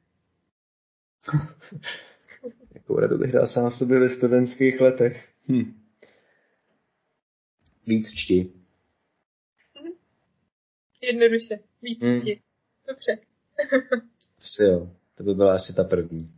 Jakou 2.74 3.00
radu 3.00 3.18
bych 3.18 3.32
dal 3.32 3.48
sám 3.48 3.72
sobě 3.72 4.00
ve 4.00 4.10
studentských 4.10 4.82
letech? 4.82 5.26
Hm. 5.50 5.74
Víc 7.88 8.12
čti. 8.12 8.54
Mhm. 9.82 9.92
Jednoduše. 11.02 11.60
Víc 11.82 12.00
hm. 12.04 12.22
čti. 12.22 12.42
Dobře. 12.88 13.18
asi 14.38 14.64
jo. 14.64 14.92
To 15.16 15.24
by 15.24 15.34
byla 15.34 15.56
asi 15.56 15.76
ta 15.76 15.84
první. 15.84 16.32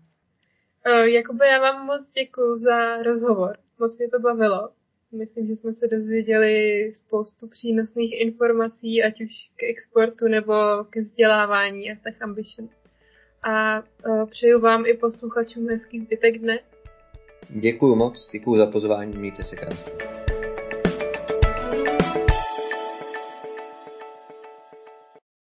Uh, 0.88 1.06
Jakube, 1.06 1.48
já 1.48 1.60
vám 1.60 1.86
moc 1.86 2.10
děkuji 2.14 2.58
za 2.58 3.04
rozhovor. 3.04 3.58
Moc 3.80 3.98
mě 3.98 4.10
to 4.10 4.20
bavilo. 4.20 4.70
Myslím, 5.12 5.48
že 5.48 5.56
jsme 5.56 5.74
se 5.74 5.88
dozvěděli 5.88 6.92
spoustu 6.94 7.48
přínosných 7.48 8.22
informací, 8.22 9.04
ať 9.04 9.22
už 9.22 9.32
k 9.56 9.64
exportu 9.64 10.28
nebo 10.28 10.54
ke 10.90 11.02
vzdělávání 11.02 11.92
a 11.92 11.96
tak 12.04 12.22
ambition 12.22 12.70
a 13.44 13.84
uh, 14.08 14.30
přeju 14.30 14.60
vám 14.60 14.86
i 14.86 14.94
posluchačům 14.94 15.70
hezký 15.70 16.00
zbytek 16.00 16.38
dne. 16.38 16.60
Děkuji 17.50 17.96
moc, 17.96 18.30
děkuji 18.32 18.56
za 18.56 18.66
pozvání, 18.66 19.18
mějte 19.18 19.44
se 19.44 19.56
krásně. 19.56 19.92